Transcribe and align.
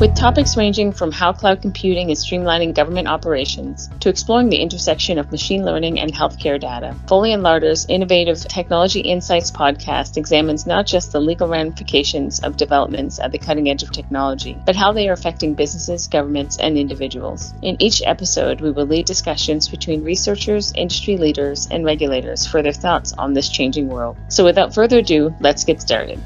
with 0.00 0.14
topics 0.14 0.56
ranging 0.56 0.90
from 0.90 1.12
how 1.12 1.32
cloud 1.32 1.62
computing 1.62 2.10
is 2.10 2.24
streamlining 2.24 2.74
government 2.74 3.06
operations 3.06 3.88
to 4.00 4.08
exploring 4.08 4.48
the 4.48 4.56
intersection 4.56 5.18
of 5.18 5.30
machine 5.30 5.64
learning 5.64 6.00
and 6.00 6.12
healthcare 6.12 6.58
data. 6.58 6.94
Foley 7.06 7.32
and 7.32 7.42
Lardner's 7.42 7.86
innovative 7.86 8.40
Technology 8.40 9.00
Insights 9.00 9.52
podcast 9.52 10.16
examines 10.16 10.66
not 10.66 10.86
just 10.86 11.12
the 11.12 11.20
legal 11.20 11.46
ramifications 11.46 12.40
of 12.40 12.56
developments 12.56 13.20
at 13.20 13.30
the 13.30 13.38
cutting 13.38 13.70
edge 13.70 13.84
of 13.84 13.92
technology, 13.92 14.56
but 14.66 14.74
how 14.74 14.90
they 14.90 15.08
are 15.08 15.12
affecting 15.12 15.54
businesses, 15.54 16.08
governments, 16.08 16.58
and 16.58 16.76
individuals. 16.76 17.54
In 17.62 17.80
each 17.80 18.02
episode, 18.04 18.60
we 18.60 18.72
will 18.72 18.86
lead 18.86 19.06
discussions 19.06 19.68
between 19.68 20.02
researchers, 20.02 20.72
industry 20.74 21.16
leaders, 21.16 21.68
and 21.70 21.84
regulators 21.84 22.46
for 22.46 22.62
their 22.62 22.72
thoughts 22.72 23.12
on 23.12 23.32
this 23.32 23.48
changing 23.48 23.88
world. 23.88 24.16
So 24.28 24.44
without 24.44 24.74
further 24.74 24.98
ado, 24.98 25.34
let's 25.40 25.64
get 25.64 25.80
started. 25.80 26.20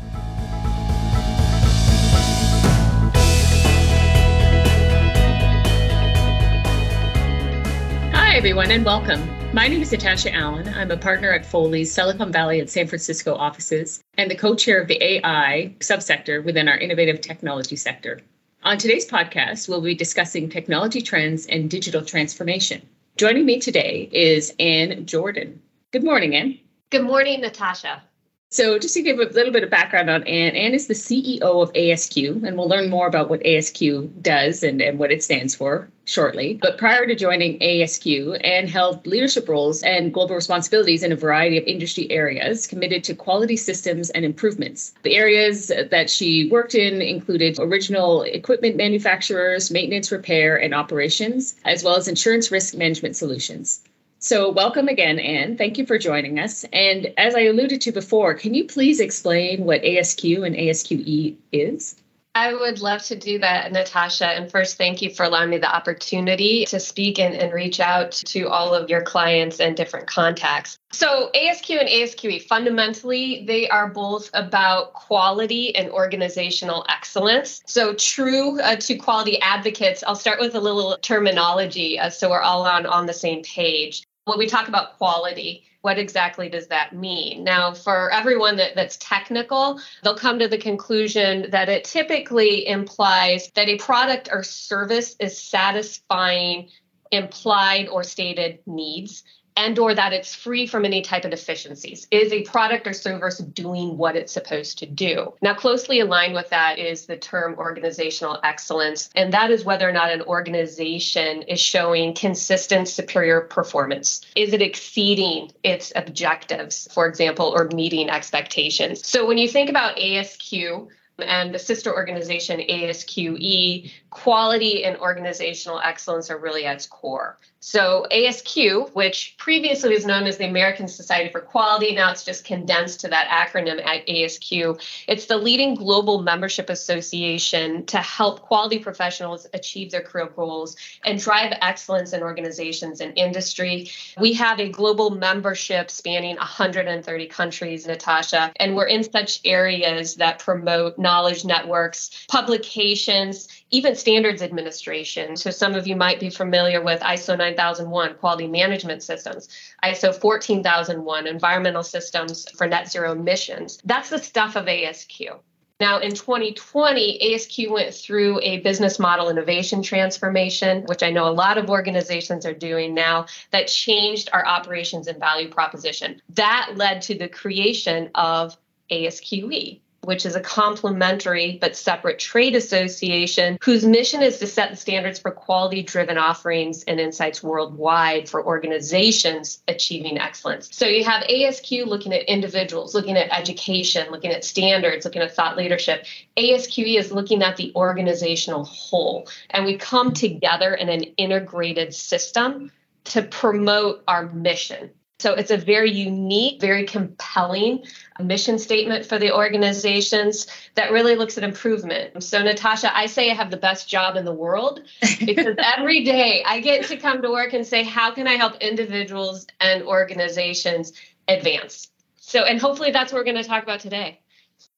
Everyone, 8.39 8.71
and 8.71 8.85
welcome. 8.85 9.29
My 9.53 9.67
name 9.67 9.83
is 9.83 9.91
Natasha 9.91 10.33
Allen. 10.33 10.69
I'm 10.69 10.93
a 10.93 10.97
partner 10.97 11.33
at 11.33 11.45
Foley's 11.45 11.93
Silicon 11.93 12.31
Valley 12.31 12.61
and 12.61 12.71
San 12.71 12.87
Francisco 12.87 13.35
offices 13.35 14.01
and 14.17 14.31
the 14.31 14.37
co 14.37 14.55
chair 14.55 14.81
of 14.81 14.87
the 14.87 15.03
AI 15.03 15.75
subsector 15.81 16.45
within 16.45 16.69
our 16.69 16.79
innovative 16.79 17.21
technology 17.21 17.75
sector. 17.75 18.21
On 18.63 18.79
today's 18.79 19.11
podcast, 19.11 19.69
we'll 19.69 19.81
be 19.81 19.97
discussing 19.97 20.49
technology 20.49 21.03
trends 21.03 21.47
and 21.47 21.69
digital 21.69 22.05
transformation. 22.05 22.81
Joining 23.17 23.45
me 23.45 23.59
today 23.59 24.09
is 24.13 24.55
Ann 24.61 25.05
Jordan. 25.05 25.61
Good 25.91 26.05
morning, 26.05 26.37
Ann. 26.37 26.61
Good 26.91 27.03
morning, 27.03 27.41
Natasha. 27.41 28.05
So, 28.51 28.79
just 28.79 28.95
to 28.95 29.03
give 29.03 29.19
a 29.19 29.25
little 29.25 29.53
bit 29.53 29.63
of 29.63 29.69
background 29.69 30.09
on 30.09 30.23
Ann, 30.23 30.57
Ann 30.57 30.73
is 30.73 30.87
the 30.87 30.95
CEO 30.95 31.43
of 31.43 31.71
ASQ, 31.75 32.43
and 32.47 32.57
we'll 32.57 32.67
learn 32.67 32.89
more 32.89 33.07
about 33.07 33.29
what 33.29 33.43
ASQ 33.43 34.23
does 34.23 34.63
and, 34.63 34.81
and 34.81 34.99
what 34.99 35.13
it 35.13 35.23
stands 35.23 35.55
for 35.55 35.91
shortly. 36.07 36.55
But 36.55 36.79
prior 36.79 37.05
to 37.05 37.15
joining 37.15 37.59
ASQ, 37.59 38.41
Ann 38.43 38.67
held 38.67 39.07
leadership 39.07 39.51
roles 39.51 39.83
and 39.83 40.15
global 40.15 40.35
responsibilities 40.35 41.03
in 41.03 41.13
a 41.13 41.17
variety 41.17 41.59
of 41.59 41.65
industry 41.65 42.11
areas 42.11 42.67
committed 42.67 43.05
to 43.05 43.15
quality 43.15 43.59
systems 43.59 44.09
and 44.09 44.25
improvements. 44.25 44.95
The 45.03 45.17
areas 45.17 45.67
that 45.91 46.09
she 46.09 46.49
worked 46.49 46.75
in 46.75 47.03
included 47.03 47.59
original 47.59 48.23
equipment 48.23 48.77
manufacturers, 48.77 49.71
maintenance, 49.71 50.11
repair, 50.11 50.57
and 50.57 50.75
operations, 50.75 51.55
as 51.67 51.85
well 51.85 51.97
as 51.97 52.09
insurance 52.09 52.51
risk 52.51 52.75
management 52.75 53.15
solutions. 53.15 53.83
So, 54.21 54.51
welcome 54.51 54.89
again, 54.89 55.21
Ann. 55.21 55.57
Thank 55.57 55.79
you 55.79 55.87
for 55.87 55.97
joining 55.97 56.41
us. 56.41 56.65
And 56.73 57.13
as 57.17 57.37
I 57.37 57.43
alluded 57.43 57.81
to 57.83 57.93
before, 57.93 58.35
can 58.35 58.53
you 58.53 58.65
please 58.65 58.99
explain 58.99 59.65
what 59.65 59.83
ASQ 59.83 60.45
and 60.45 60.57
ASQE 60.57 61.37
is? 61.53 61.95
I 62.35 62.53
would 62.53 62.81
love 62.81 63.03
to 63.05 63.17
do 63.17 63.39
that, 63.39 63.73
Natasha. 63.73 64.27
And 64.27 64.51
first, 64.51 64.77
thank 64.77 65.03
you 65.03 65.11
for 65.11 65.25
allowing 65.25 65.51
me 65.51 65.59
the 65.59 65.75
opportunity 65.75 66.65
to 66.67 66.79
speak 66.79 67.19
and, 67.19 67.35
and 67.35 67.53
reach 67.53 67.81
out 67.81 68.13
to 68.13 68.49
all 68.49 68.75
of 68.75 68.91
your 68.91 69.03
clients 69.03 69.61
and 69.61 69.77
different 69.77 70.09
contacts. 70.09 70.79
So, 70.93 71.31
ASQ 71.35 71.79
and 71.79 71.89
ASQE 71.89 72.43
fundamentally, 72.43 73.45
they 73.47 73.69
are 73.69 73.89
both 73.89 74.31
about 74.35 74.95
quality 74.95 75.75
and 75.77 75.91
organizational 75.91 76.85
excellence. 76.89 77.63
So, 77.67 77.95
true 77.95 78.61
uh, 78.61 78.77
to 78.77 78.97
quality 78.97 79.41
advocates, 79.41 80.03
I'll 80.07 80.15
start 80.15 80.41
with 80.41 80.55
a 80.55 80.61
little 80.61 80.97
terminology 81.03 81.99
uh, 81.99 82.11
so 82.11 82.31
we're 82.31 82.41
all 82.41 82.67
on, 82.67 82.85
on 82.87 83.07
the 83.07 83.13
same 83.13 83.43
page 83.43 84.08
when 84.29 84.39
we 84.39 84.47
talk 84.47 84.69
about 84.69 84.99
quality, 84.99 85.65
what 85.81 85.99
exactly 85.99 86.49
does 86.49 86.67
that 86.69 86.95
mean? 86.95 87.45
Now, 87.45 87.73
for 87.73 88.11
everyone 88.11 88.57
that, 88.57 88.75
that's 88.75 88.97
technical, 88.99 89.81
they'll 90.03 90.17
come 90.17 90.39
to 90.41 90.49
the 90.49 90.59
conclusion 90.59 91.51
that 91.51 91.69
it 91.69 91.85
typically 91.85 92.67
implies 92.67 93.51
that 93.55 93.69
a 93.69 93.79
product 93.79 94.29
or 94.31 94.43
service 94.43 95.17
is 95.19 95.41
satisfying 95.41 96.69
implied 97.11 97.89
or 97.89 98.05
stated 98.05 98.59
needs 98.67 99.25
and 99.59 99.77
or 99.79 99.93
that 99.93 100.13
it's 100.13 100.35
free 100.35 100.69
from 100.69 100.85
any 100.85 101.03
type 101.03 101.25
of 101.25 101.33
deficiencies. 101.33 102.07
Is 102.13 102.33
a 102.33 102.45
product 102.45 102.87
or 102.87 102.93
service 102.93 103.39
doing 103.39 103.99
what 103.99 104.15
it's 104.15 104.33
supposed 104.33 104.79
to 104.79 104.87
do. 104.87 105.35
Now 105.43 105.55
closely 105.55 105.99
aligned 105.99 106.35
with 106.35 106.49
that 106.51 106.79
is 106.79 107.07
the 107.07 107.17
term 107.17 107.57
organizational 107.59 108.39
excellence 108.45 109.11
and 109.17 109.33
that 109.33 109.51
is 109.51 109.65
whether 109.65 109.89
or 109.89 109.93
not 109.93 110.13
an 110.13 110.23
organization 110.23 111.43
is 111.43 111.61
showing 111.61 112.15
consistent 112.15 112.89
superior 112.89 113.41
performance. 113.41 114.25
Is 114.37 114.53
it 114.53 114.63
exceeding 114.63 115.51
its 115.65 115.93
objectives 115.97 116.89
for 116.93 117.09
example 117.09 117.47
or 117.47 117.65
meeting 117.75 118.09
expectations? 118.09 119.05
So 119.07 119.27
when 119.27 119.39
you 119.39 119.49
think 119.49 119.69
about 119.69 119.97
asq 119.97 120.89
and 121.19 121.55
the 121.55 121.59
sister 121.59 121.93
organization 121.95 122.61
ASQE, 122.61 123.91
quality 124.11 124.85
and 124.85 124.97
organizational 124.99 125.81
excellence 125.81 126.31
are 126.31 126.39
really 126.39 126.65
at 126.65 126.77
its 126.77 126.87
core. 126.87 127.39
So, 127.61 128.07
ASQ, 128.13 128.95
which 128.95 129.35
previously 129.37 129.93
was 129.93 130.07
known 130.07 130.29
as 130.29 130.39
the 130.39 130.47
American 130.47 130.87
Society 130.87 131.29
for 131.29 131.41
Quality, 131.41 131.93
now 131.93 132.13
it's 132.13 132.25
just 132.25 132.45
condensed 132.45 133.01
to 133.01 133.09
that 133.09 133.27
acronym 133.27 133.85
at 133.85 134.07
ASQ. 134.07 134.81
It's 135.09 135.27
the 135.27 135.37
leading 135.37 135.75
global 135.75 136.23
membership 136.23 136.71
association 136.71 137.85
to 137.87 137.99
help 137.99 138.43
quality 138.43 138.79
professionals 138.79 139.49
achieve 139.55 139.91
their 139.91 140.03
career 140.03 140.29
goals 140.35 140.77
and 141.05 141.19
drive 141.19 141.53
excellence 141.61 142.13
in 142.13 142.23
organizations 142.23 143.01
and 143.01 143.19
industry. 143.19 143.91
We 144.21 144.35
have 144.35 144.61
a 144.61 144.69
global 144.69 145.11
membership 145.11 145.91
spanning 145.91 146.37
130 146.37 147.27
countries, 147.27 147.89
Natasha, 147.89 148.53
and 148.57 148.77
we're 148.77 148.87
in 148.87 149.03
such 149.03 149.41
areas 149.45 150.15
that 150.15 150.39
promote 150.39 150.97
knowledge 150.97 151.45
networks, 151.45 152.25
publications, 152.29 153.49
even 153.71 153.95
standards 153.95 154.43
administration. 154.43 155.37
So 155.37 155.51
some 155.51 155.75
of 155.75 155.87
you 155.87 155.97
might 155.97 156.21
be 156.21 156.31
familiar 156.31 156.83
with 156.83 157.01
ISO 157.01 157.37
9001 157.37 158.15
quality 158.15 158.47
management 158.47 159.03
systems, 159.03 159.49
ISO 159.85 160.15
14001 160.15 161.27
environmental 161.27 161.83
systems 161.83 162.49
for 162.51 162.67
net 162.67 162.91
zero 162.91 163.13
emissions. 163.13 163.79
That's 163.85 164.11
the 164.11 164.19
stuff 164.19 164.57
of 164.57 164.67
ASQ. 164.67 165.41
Now, 165.81 166.01
in 166.01 166.13
2020, 166.13 167.21
ASQ 167.23 167.71
went 167.71 167.95
through 167.95 168.41
a 168.43 168.59
business 168.61 168.99
model 168.99 169.29
innovation 169.29 169.81
transformation, 169.81 170.83
which 170.87 171.05
I 171.05 171.11
know 171.11 171.29
a 171.29 171.31
lot 171.31 171.57
of 171.57 171.71
organizations 171.71 172.45
are 172.45 172.55
doing 172.55 172.95
now, 172.95 173.27
that 173.53 173.69
changed 173.69 174.29
our 174.33 174.45
operations 174.45 175.07
and 175.07 175.21
value 175.21 175.49
proposition. 175.49 176.21
That 176.31 176.73
led 176.75 177.03
to 177.03 177.17
the 177.17 177.29
creation 177.29 178.11
of 178.17 178.57
ASQE, 178.91 179.81
which 180.03 180.25
is 180.25 180.37
a 180.37 180.41
complementary 180.41 181.59
but 181.61 181.77
separate 181.77 182.19
trade 182.19 182.55
association 182.55 183.59
whose 183.63 183.85
mission 183.85 184.23
is 184.23 184.39
to 184.39 184.47
set 184.47 184.71
the 184.71 184.77
standards 184.77 185.19
for 185.19 185.31
quality 185.31 185.83
driven 185.83 186.17
offerings 186.17 186.85
and 186.85 187.01
insights 187.01 187.43
worldwide 187.43 188.29
for 188.29 188.45
organizations 188.45 189.63
achieving 189.69 190.19
excellence. 190.19 190.69
So 190.73 190.87
you 190.87 191.05
have 191.05 191.25
ASQ 191.25 191.87
looking 191.87 192.13
at 192.13 192.23
individuals, 192.23 192.95
looking 192.95 193.17
at 193.17 193.31
education, 193.37 194.11
looking 194.11 194.31
at 194.31 194.45
standards, 194.45 195.05
looking 195.05 195.23
at 195.23 195.35
thought 195.35 195.57
leadership. 195.57 196.07
ASQE 196.37 196.99
is 196.99 197.13
looking 197.13 197.43
at 197.43 197.57
the 197.57 197.73
organizational 197.75 198.65
whole. 198.65 199.29
And 199.51 199.65
we 199.65 199.77
come 199.77 200.13
together 200.13 200.75
in 200.75 200.89
an 200.89 201.03
integrated 201.17 201.95
system 201.95 202.71
to 203.05 203.23
promote 203.23 204.03
our 204.07 204.27
mission 204.33 204.91
so 205.21 205.35
it's 205.35 205.51
a 205.51 205.57
very 205.57 205.91
unique, 205.91 206.61
very 206.61 206.85
compelling 206.85 207.85
mission 208.21 208.57
statement 208.57 209.05
for 209.05 209.19
the 209.19 209.35
organizations 209.35 210.47
that 210.77 210.93
really 210.93 211.17
looks 211.17 211.37
at 211.37 211.43
improvement. 211.43 212.23
So, 212.23 212.41
Natasha, 212.41 212.97
I 212.97 213.07
say 213.07 213.29
I 213.29 213.35
have 213.35 213.51
the 213.51 213.57
best 213.57 213.89
job 213.89 214.15
in 214.15 214.25
the 214.25 214.33
world 214.33 214.83
because 215.19 215.57
every 215.59 216.05
day 216.05 216.45
I 216.47 216.61
get 216.61 216.85
to 216.87 216.97
come 216.97 217.21
to 217.23 217.31
work 217.31 217.53
and 217.53 217.67
say, 217.67 217.83
how 217.83 218.13
can 218.13 218.29
I 218.29 218.35
help 218.35 218.61
individuals 218.61 219.49
and 219.61 219.83
organizations 219.83 220.93
advance? 221.27 221.89
So, 222.21 222.45
and 222.45 222.61
hopefully 222.61 222.93
that's 222.93 223.13
what 223.13 223.19
we're 223.19 223.25
going 223.25 223.43
to 223.43 223.49
talk 223.49 223.65
about 223.65 223.81
today. 223.81 224.21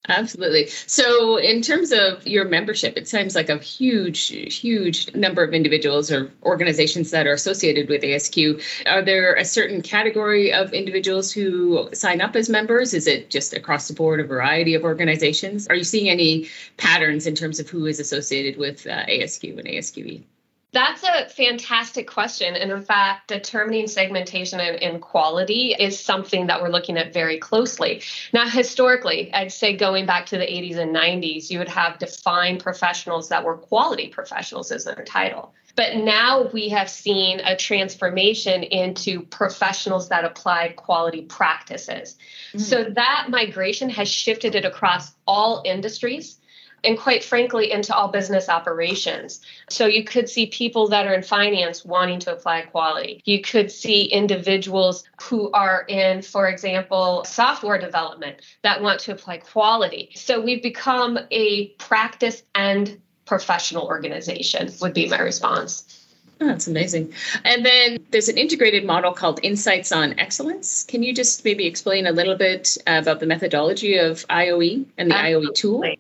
Absolutely. 0.09 0.67
So, 0.67 1.37
in 1.37 1.61
terms 1.61 1.93
of 1.93 2.27
your 2.27 2.47
membership, 2.47 2.97
it 2.97 3.07
seems 3.07 3.35
like 3.35 3.51
a 3.51 3.59
huge, 3.59 4.29
huge 4.29 5.15
number 5.15 5.45
of 5.45 5.53
individuals 5.53 6.11
or 6.11 6.33
organizations 6.43 7.11
that 7.11 7.27
are 7.27 7.35
associated 7.35 7.89
with 7.89 8.03
ASQ. 8.03 8.63
Are 8.87 9.03
there 9.03 9.35
a 9.35 9.45
certain 9.45 9.83
category 9.83 10.53
of 10.53 10.73
individuals 10.73 11.31
who 11.31 11.91
sign 11.93 12.21
up 12.23 12.35
as 12.35 12.49
members? 12.49 12.95
Is 12.95 13.07
it 13.07 13.31
just 13.31 13.53
across 13.53 13.89
the 13.89 13.95
board 13.95 14.21
a 14.21 14.25
variety 14.25 14.75
of 14.75 14.85
organizations? 14.85 15.69
Are 15.69 15.77
you 15.77 15.85
seeing 15.85 16.09
any 16.09 16.49
patterns 16.79 17.27
in 17.27 17.35
terms 17.35 17.61
of 17.61 17.69
who 17.69 17.87
is 17.87 18.01
associated 18.01 18.59
with 18.59 18.87
uh, 18.87 19.05
ASQ 19.07 19.59
and 19.59 19.69
ASQE? 19.69 20.25
That's 20.73 21.03
a 21.03 21.29
fantastic 21.29 22.07
question. 22.07 22.55
And 22.55 22.71
in 22.71 22.83
fact, 22.83 23.29
determining 23.29 23.89
segmentation 23.89 24.61
and, 24.61 25.01
quality 25.01 25.75
is 25.79 25.99
something 25.99 26.47
that 26.47 26.61
we're 26.61 26.69
looking 26.69 26.99
at 26.99 27.13
very 27.13 27.39
closely. 27.39 28.03
Now, 28.33 28.49
historically, 28.49 29.33
I'd 29.33 29.53
say 29.53 29.77
going 29.77 30.07
back 30.07 30.27
to 30.27 30.39
the 30.39 30.45
80s 30.45 30.77
and 30.77 30.95
90s, 30.95 31.51
you 31.51 31.59
would 31.59 31.69
have 31.69 31.99
defined 31.99 32.61
professionals 32.61 33.29
that 33.31 33.45
were 33.45 33.57
quality 33.57 34.09
professionals 34.09 34.71
as 34.71 34.85
their 34.85 35.05
title. 35.05 35.55
But 35.77 35.97
now 35.97 36.49
we 36.53 36.69
have 36.69 36.91
seen 36.91 37.41
a 37.41 37.57
transformation 37.57 38.63
into 38.63 39.23
professionals 39.23 40.09
that 40.11 40.25
apply 40.25 40.75
quality 40.77 41.23
practices. 41.23 42.17
Mm-hmm. 42.49 42.59
So 42.59 42.85
that 42.85 43.27
migration 43.31 43.89
has 43.91 44.09
shifted 44.09 44.55
it 44.55 44.65
across 44.65 45.13
all 45.27 45.63
industries 45.65 46.40
and 46.85 46.99
quite 46.99 47.25
frankly 47.25 47.71
into 47.71 47.95
all 47.95 48.09
business 48.09 48.49
operations. 48.49 49.41
So 49.69 49.87
you 49.87 50.05
could 50.05 50.29
see 50.29 50.47
people 50.47 50.89
that 50.89 51.07
are 51.07 51.15
in 51.15 51.23
finance 51.23 51.85
wanting 51.85 52.21
to 52.21 52.33
apply 52.33 52.63
quality. 52.63 53.23
You 53.25 53.41
could 53.41 53.71
see 53.71 54.05
individuals 54.05 55.05
who 55.23 55.51
are 55.53 55.85
in, 55.89 56.23
for 56.23 56.49
example, 56.49 57.25
software 57.25 57.79
development 57.79 58.39
that 58.63 58.83
want 58.83 59.01
to 59.01 59.13
apply 59.13 59.39
quality. 59.39 60.11
So 60.15 60.41
we've 60.41 60.63
become 60.63 61.19
a 61.31 61.69
practice 61.79 62.43
and 62.55 63.01
professional 63.27 63.87
organization, 63.87 64.73
would 64.81 64.95
be 64.95 65.09
my 65.09 65.21
response. 65.21 65.97
Oh, 66.41 66.47
that's 66.47 66.67
amazing. 66.67 67.13
And 67.45 67.67
then 67.67 67.99
there's 68.11 68.31
an 68.31 68.39
integrated 68.39 68.85
model 68.85 69.13
called 69.13 69.41
Insights 69.43 69.93
on 69.93 70.19
Excellence. 70.19 70.85
Can 70.85 71.03
you 71.03 71.15
just 71.15 71.45
maybe 71.45 71.67
explain 71.67 72.07
a 72.07 72.13
little 72.13 72.35
bit 72.35 72.79
about 72.87 73.21
the 73.21 73.27
methodology 73.27 73.99
of 73.99 74.27
IOE 74.29 74.87
and 74.97 75.11
the 75.11 75.17
Absolutely. 75.17 75.49
IOE 75.49 75.55
tool? 75.55 75.95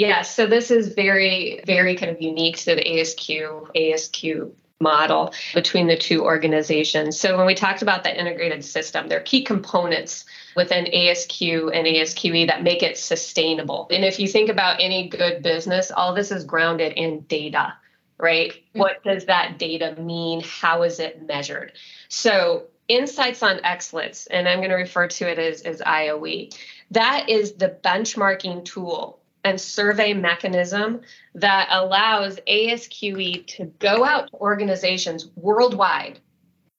Yeah, 0.00 0.22
so 0.22 0.46
this 0.46 0.70
is 0.70 0.94
very, 0.94 1.60
very 1.66 1.94
kind 1.94 2.10
of 2.10 2.22
unique 2.22 2.56
to 2.60 2.74
the 2.74 2.82
ASQ, 2.82 3.70
ASQ 3.76 4.50
model 4.80 5.34
between 5.52 5.88
the 5.88 5.96
two 5.96 6.24
organizations. 6.24 7.20
So 7.20 7.36
when 7.36 7.44
we 7.44 7.54
talked 7.54 7.82
about 7.82 8.02
the 8.02 8.18
integrated 8.18 8.64
system, 8.64 9.08
there 9.08 9.18
are 9.18 9.22
key 9.22 9.44
components 9.44 10.24
within 10.56 10.86
ASQ 10.86 11.76
and 11.76 11.86
ASQE 11.86 12.46
that 12.46 12.62
make 12.62 12.82
it 12.82 12.96
sustainable. 12.96 13.88
And 13.90 14.02
if 14.02 14.18
you 14.18 14.26
think 14.26 14.48
about 14.48 14.80
any 14.80 15.06
good 15.06 15.42
business, 15.42 15.90
all 15.90 16.14
this 16.14 16.32
is 16.32 16.44
grounded 16.44 16.94
in 16.94 17.20
data 17.20 17.74
right? 18.18 18.52
Mm-hmm. 18.52 18.78
What 18.78 19.02
does 19.02 19.24
that 19.26 19.58
data 19.58 19.96
mean? 19.98 20.42
How 20.44 20.82
is 20.82 21.00
it 21.00 21.26
measured? 21.26 21.72
So, 22.10 22.64
insights 22.86 23.42
on 23.42 23.60
excellence, 23.64 24.26
and 24.26 24.46
I'm 24.46 24.58
going 24.58 24.68
to 24.68 24.76
refer 24.76 25.08
to 25.08 25.30
it 25.30 25.38
as, 25.38 25.62
as 25.62 25.80
IOE, 25.80 26.54
that 26.90 27.30
is 27.30 27.52
the 27.52 27.78
benchmarking 27.82 28.66
tool 28.66 29.19
and 29.44 29.60
survey 29.60 30.12
mechanism 30.12 31.00
that 31.34 31.68
allows 31.70 32.38
ASQE 32.48 33.46
to 33.46 33.66
go 33.78 34.04
out 34.04 34.28
to 34.28 34.34
organizations 34.34 35.28
worldwide 35.36 36.18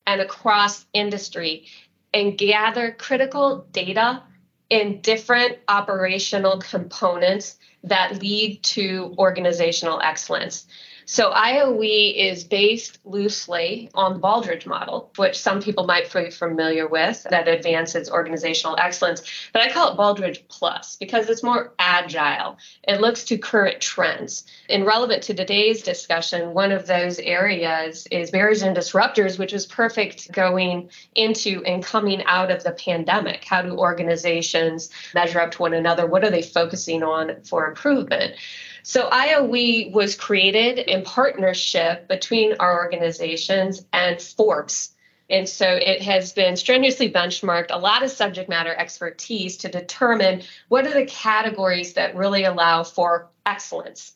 and 0.06 0.22
across 0.22 0.86
industry 0.94 1.66
and 2.14 2.38
gather 2.38 2.92
critical 2.92 3.66
data 3.72 4.24
in 4.70 5.02
different 5.02 5.58
operational 5.68 6.60
components 6.60 7.58
that 7.84 8.22
lead 8.22 8.62
to 8.64 9.14
organizational 9.18 10.00
excellence. 10.02 10.68
So 11.12 11.30
IOE 11.32 12.16
is 12.16 12.46
based 12.46 13.00
loosely 13.04 13.90
on 13.94 14.14
the 14.14 14.20
Baldrige 14.22 14.66
model, 14.66 15.12
which 15.18 15.38
some 15.38 15.62
people 15.62 15.86
might 15.86 16.10
be 16.14 16.32
familiar 16.32 16.88
with, 16.88 17.28
that 17.30 17.50
advances 17.50 18.10
organizational 18.10 18.78
excellence. 18.80 19.22
But 19.52 19.62
I 19.62 19.74
call 19.74 19.92
it 19.92 19.98
Baldrige 19.98 20.48
Plus 20.48 20.96
because 20.96 21.30
it's 21.30 21.44
more 21.44 21.74
agile. 21.80 22.56
It 22.88 23.02
looks 23.02 23.26
to 23.26 23.38
current 23.38 23.82
trends. 23.82 24.46
And 24.70 24.86
relevant 24.86 25.22
to 25.24 25.34
today's 25.34 25.84
discussion, 25.84 26.54
one 26.54 26.72
of 26.72 26.88
those 26.88 27.20
areas 27.20 28.08
is 28.10 28.32
barriers 28.32 28.62
and 28.62 28.74
disruptors, 28.74 29.38
which 29.38 29.52
is 29.52 29.66
perfect 29.66 30.32
going 30.32 30.92
into 31.16 31.62
and 31.66 31.84
coming 31.84 32.24
out 32.24 32.52
of 32.52 32.64
the 32.64 32.72
pandemic. 32.72 33.44
How 33.44 33.62
do 33.62 33.78
organizations 33.78 34.90
measure 35.14 35.42
up 35.42 35.52
to 35.52 35.62
one 35.64 35.74
another? 35.74 36.08
What 36.08 36.24
are 36.24 36.32
they 36.32 36.42
focusing 36.42 37.04
on 37.04 37.44
for 37.44 37.68
improvement? 37.68 38.36
So 38.84 39.10
IOE 39.10 39.92
was 39.92 40.16
created 40.16 40.80
in 40.80 41.04
partnership 41.04 42.08
between 42.08 42.56
our 42.60 42.84
organizations 42.84 43.86
and 43.94 44.22
Forbes. 44.22 44.92
And 45.30 45.48
so 45.48 45.66
it 45.66 46.02
has 46.02 46.34
been 46.34 46.58
strenuously 46.58 47.12
benchmarked, 47.12 47.68
a 47.70 47.80
lot 47.80 48.04
of 48.04 48.12
subject 48.12 48.50
matter 48.50 48.76
expertise 48.76 49.58
to 49.58 49.70
determine 49.70 50.42
what 50.68 50.86
are 50.86 50.94
the 50.94 51.06
categories 51.06 51.94
that 51.94 52.16
really 52.16 52.44
allow 52.44 52.84
for 52.84 53.30
excellence. 53.46 54.14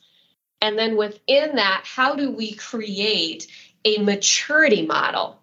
And 0.61 0.77
then 0.77 0.97
within 0.97 1.55
that, 1.55 1.83
how 1.85 2.15
do 2.15 2.31
we 2.31 2.53
create 2.53 3.47
a 3.85 3.99
maturity 3.99 4.85
model 4.85 5.39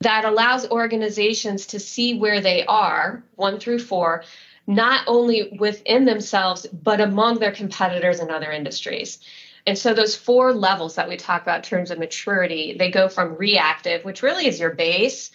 that 0.00 0.24
allows 0.24 0.68
organizations 0.70 1.68
to 1.68 1.80
see 1.80 2.18
where 2.18 2.40
they 2.40 2.64
are, 2.66 3.24
one 3.34 3.58
through 3.58 3.80
four, 3.80 4.24
not 4.68 5.00
only 5.06 5.56
within 5.58 6.04
themselves, 6.04 6.66
but 6.66 7.00
among 7.00 7.38
their 7.38 7.50
competitors 7.50 8.20
in 8.20 8.30
other 8.30 8.52
industries. 8.52 9.18
And 9.66 9.76
so 9.76 9.94
those 9.94 10.14
four 10.14 10.52
levels 10.52 10.94
that 10.94 11.08
we 11.08 11.16
talk 11.16 11.42
about 11.42 11.56
in 11.56 11.62
terms 11.62 11.90
of 11.90 11.98
maturity, 11.98 12.76
they 12.78 12.90
go 12.90 13.08
from 13.08 13.36
reactive, 13.36 14.04
which 14.04 14.22
really 14.22 14.46
is 14.46 14.60
your 14.60 14.74
base, 14.74 15.30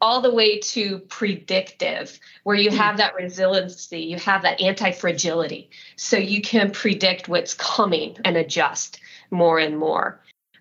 all 0.00 0.22
the 0.22 0.34
way 0.34 0.58
to 0.60 1.00
predictive, 1.00 2.18
where 2.44 2.56
you 2.56 2.70
hmm. 2.70 2.76
have 2.76 2.96
that 2.96 3.14
resiliency, 3.14 4.00
you 4.00 4.16
have 4.16 4.42
that 4.42 4.60
anti 4.62 4.92
fragility. 4.92 5.68
So 5.96 6.16
you 6.16 6.40
can 6.40 6.70
predict 6.70 7.28
what's 7.28 7.54
coming 7.54 8.16
and 8.24 8.36
adjust 8.38 9.00
more 9.30 9.58
and 9.58 9.78
more 9.78 10.18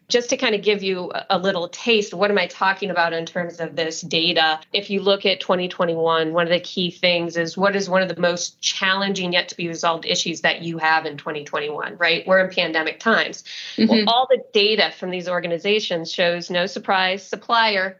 just 0.10 0.30
to 0.30 0.38
kind 0.38 0.56
of 0.56 0.62
give 0.62 0.84
you 0.84 1.12
a 1.30 1.38
little 1.38 1.68
taste, 1.68 2.14
what 2.14 2.32
am 2.32 2.38
I 2.38 2.48
talking 2.48 2.90
about 2.90 3.12
in 3.12 3.26
terms 3.26 3.60
of 3.60 3.76
this 3.76 4.00
data? 4.00 4.60
If 4.72 4.90
you 4.90 5.02
look 5.02 5.26
at 5.26 5.42
2021, 5.42 6.32
one 6.32 6.46
of 6.46 6.52
the 6.52 6.62
key 6.62 6.92
things 6.92 7.36
is 7.36 7.58
what 7.58 7.76
is 7.76 7.90
one 7.90 8.02
of 8.02 8.08
the 8.08 8.20
most 8.20 8.62
challenging 8.62 9.34
yet 9.34 9.50
to 9.50 9.58
be 9.58 9.68
resolved 9.68 10.06
issues 10.06 10.42
that 10.42 10.62
you 10.62 10.78
have 10.78 11.06
in 11.06 11.18
2021, 11.18 11.98
right? 11.98 12.26
We're 12.26 12.40
in 12.40 12.50
pandemic 12.50 13.02
times. 13.02 13.44
Mm-hmm. 13.76 13.92
Well, 13.92 14.04
all 14.08 14.28
the 14.30 14.44
data 14.54 14.94
from 14.98 15.10
these 15.10 15.28
organizations 15.28 16.12
shows 16.12 16.50
no 16.50 16.68
surprise 16.68 17.24
supplier. 17.24 18.00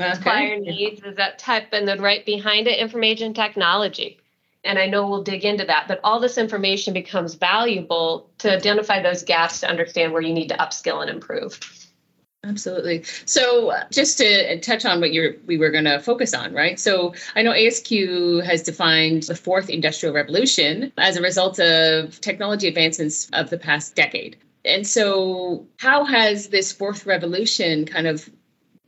Okay. 0.00 0.14
Supplier 0.14 0.60
needs 0.60 1.02
is 1.02 1.16
that 1.16 1.40
type, 1.40 1.72
and 1.72 1.88
then 1.88 2.00
right 2.00 2.24
behind 2.24 2.68
it, 2.68 2.78
information 2.78 3.34
technology 3.34 4.20
and 4.68 4.78
I 4.78 4.86
know 4.86 5.08
we'll 5.08 5.22
dig 5.22 5.46
into 5.46 5.64
that, 5.64 5.86
but 5.88 5.98
all 6.04 6.20
this 6.20 6.36
information 6.36 6.92
becomes 6.92 7.34
valuable 7.34 8.28
to 8.38 8.54
identify 8.54 9.02
those 9.02 9.22
gaps 9.22 9.60
to 9.60 9.68
understand 9.68 10.12
where 10.12 10.20
you 10.20 10.34
need 10.34 10.48
to 10.50 10.56
upskill 10.58 11.00
and 11.00 11.10
improve. 11.10 11.58
Absolutely. 12.44 13.02
So, 13.24 13.70
uh, 13.70 13.84
just 13.90 14.18
to 14.18 14.60
touch 14.60 14.84
on 14.84 15.00
what 15.00 15.14
you're, 15.14 15.36
we 15.46 15.56
were 15.56 15.70
going 15.70 15.84
to 15.84 15.98
focus 15.98 16.34
on, 16.34 16.52
right? 16.52 16.78
So, 16.78 17.14
I 17.34 17.40
know 17.42 17.52
ASQ 17.52 18.44
has 18.44 18.62
defined 18.62 19.22
the 19.24 19.34
fourth 19.34 19.70
industrial 19.70 20.14
revolution 20.14 20.92
as 20.98 21.16
a 21.16 21.22
result 21.22 21.58
of 21.58 22.20
technology 22.20 22.68
advancements 22.68 23.28
of 23.32 23.48
the 23.48 23.58
past 23.58 23.96
decade. 23.96 24.36
And 24.66 24.86
so, 24.86 25.66
how 25.78 26.04
has 26.04 26.48
this 26.48 26.72
fourth 26.72 27.06
revolution 27.06 27.86
kind 27.86 28.06
of 28.06 28.28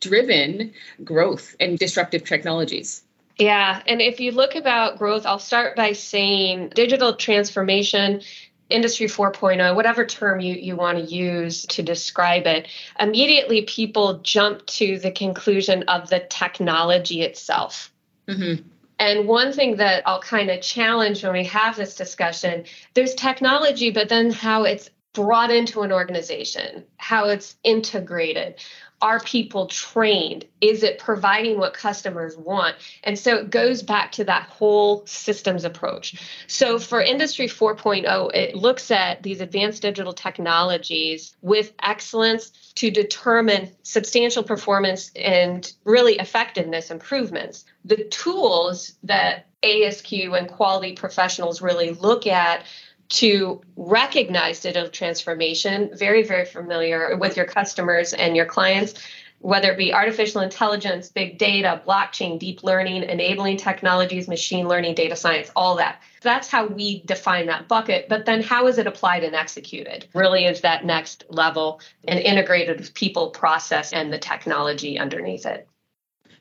driven 0.00 0.72
growth 1.02 1.56
and 1.58 1.78
disruptive 1.78 2.24
technologies? 2.24 3.02
Yeah. 3.40 3.82
And 3.86 4.02
if 4.02 4.20
you 4.20 4.32
look 4.32 4.54
about 4.54 4.98
growth, 4.98 5.24
I'll 5.24 5.38
start 5.38 5.74
by 5.74 5.92
saying 5.92 6.72
digital 6.74 7.14
transformation, 7.14 8.20
industry 8.68 9.06
4.0, 9.06 9.74
whatever 9.74 10.04
term 10.04 10.40
you, 10.40 10.54
you 10.54 10.76
want 10.76 10.98
to 10.98 11.04
use 11.04 11.64
to 11.66 11.82
describe 11.82 12.46
it, 12.46 12.68
immediately 12.98 13.62
people 13.62 14.18
jump 14.18 14.66
to 14.66 14.98
the 14.98 15.10
conclusion 15.10 15.84
of 15.84 16.10
the 16.10 16.20
technology 16.20 17.22
itself. 17.22 17.90
Mm-hmm. 18.28 18.62
And 18.98 19.26
one 19.26 19.52
thing 19.52 19.76
that 19.76 20.02
I'll 20.06 20.20
kind 20.20 20.50
of 20.50 20.60
challenge 20.60 21.24
when 21.24 21.32
we 21.32 21.44
have 21.44 21.76
this 21.76 21.96
discussion 21.96 22.64
there's 22.92 23.14
technology, 23.14 23.90
but 23.90 24.10
then 24.10 24.30
how 24.30 24.64
it's 24.64 24.90
brought 25.14 25.50
into 25.50 25.80
an 25.80 25.92
organization, 25.92 26.84
how 26.98 27.28
it's 27.30 27.56
integrated 27.64 28.56
are 29.02 29.20
people 29.20 29.66
trained? 29.66 30.44
Is 30.60 30.82
it 30.82 30.98
providing 30.98 31.58
what 31.58 31.72
customers 31.72 32.36
want? 32.36 32.76
And 33.02 33.18
so 33.18 33.36
it 33.36 33.50
goes 33.50 33.82
back 33.82 34.12
to 34.12 34.24
that 34.24 34.44
whole 34.44 35.06
systems 35.06 35.64
approach. 35.64 36.20
So 36.46 36.78
for 36.78 37.00
Industry 37.00 37.46
4.0, 37.46 38.34
it 38.34 38.54
looks 38.54 38.90
at 38.90 39.22
these 39.22 39.40
advanced 39.40 39.82
digital 39.82 40.12
technologies 40.12 41.34
with 41.40 41.72
excellence 41.82 42.50
to 42.74 42.90
determine 42.90 43.70
substantial 43.82 44.42
performance 44.42 45.10
and 45.16 45.72
really 45.84 46.16
effectiveness 46.16 46.90
improvements. 46.90 47.64
The 47.84 48.04
tools 48.04 48.92
that 49.04 49.46
ASQ 49.62 50.38
and 50.38 50.48
quality 50.48 50.92
professionals 50.92 51.60
really 51.60 51.92
look 51.92 52.26
at 52.26 52.64
to 53.10 53.60
recognize 53.76 54.60
digital 54.60 54.88
transformation, 54.88 55.90
very, 55.94 56.22
very 56.22 56.44
familiar 56.44 57.16
with 57.16 57.36
your 57.36 57.46
customers 57.46 58.12
and 58.12 58.36
your 58.36 58.46
clients, 58.46 58.94
whether 59.40 59.72
it 59.72 59.78
be 59.78 59.92
artificial 59.92 60.42
intelligence, 60.42 61.08
big 61.08 61.36
data, 61.36 61.82
blockchain, 61.86 62.38
deep 62.38 62.62
learning, 62.62 63.02
enabling 63.02 63.56
technologies, 63.56 64.28
machine 64.28 64.68
learning, 64.68 64.94
data 64.94 65.16
science, 65.16 65.50
all 65.56 65.76
that. 65.76 66.00
That's 66.22 66.48
how 66.48 66.66
we 66.66 67.02
define 67.02 67.46
that 67.46 67.66
bucket. 67.66 68.08
But 68.08 68.26
then 68.26 68.42
how 68.42 68.68
is 68.68 68.78
it 68.78 68.86
applied 68.86 69.24
and 69.24 69.34
executed? 69.34 70.06
Really 70.14 70.44
is 70.44 70.60
that 70.60 70.84
next 70.84 71.24
level 71.30 71.80
and 72.06 72.20
integrated 72.20 72.78
with 72.78 72.94
people, 72.94 73.30
process, 73.30 73.92
and 73.92 74.12
the 74.12 74.18
technology 74.18 74.98
underneath 74.98 75.46
it. 75.46 75.66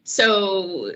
So, 0.03 0.91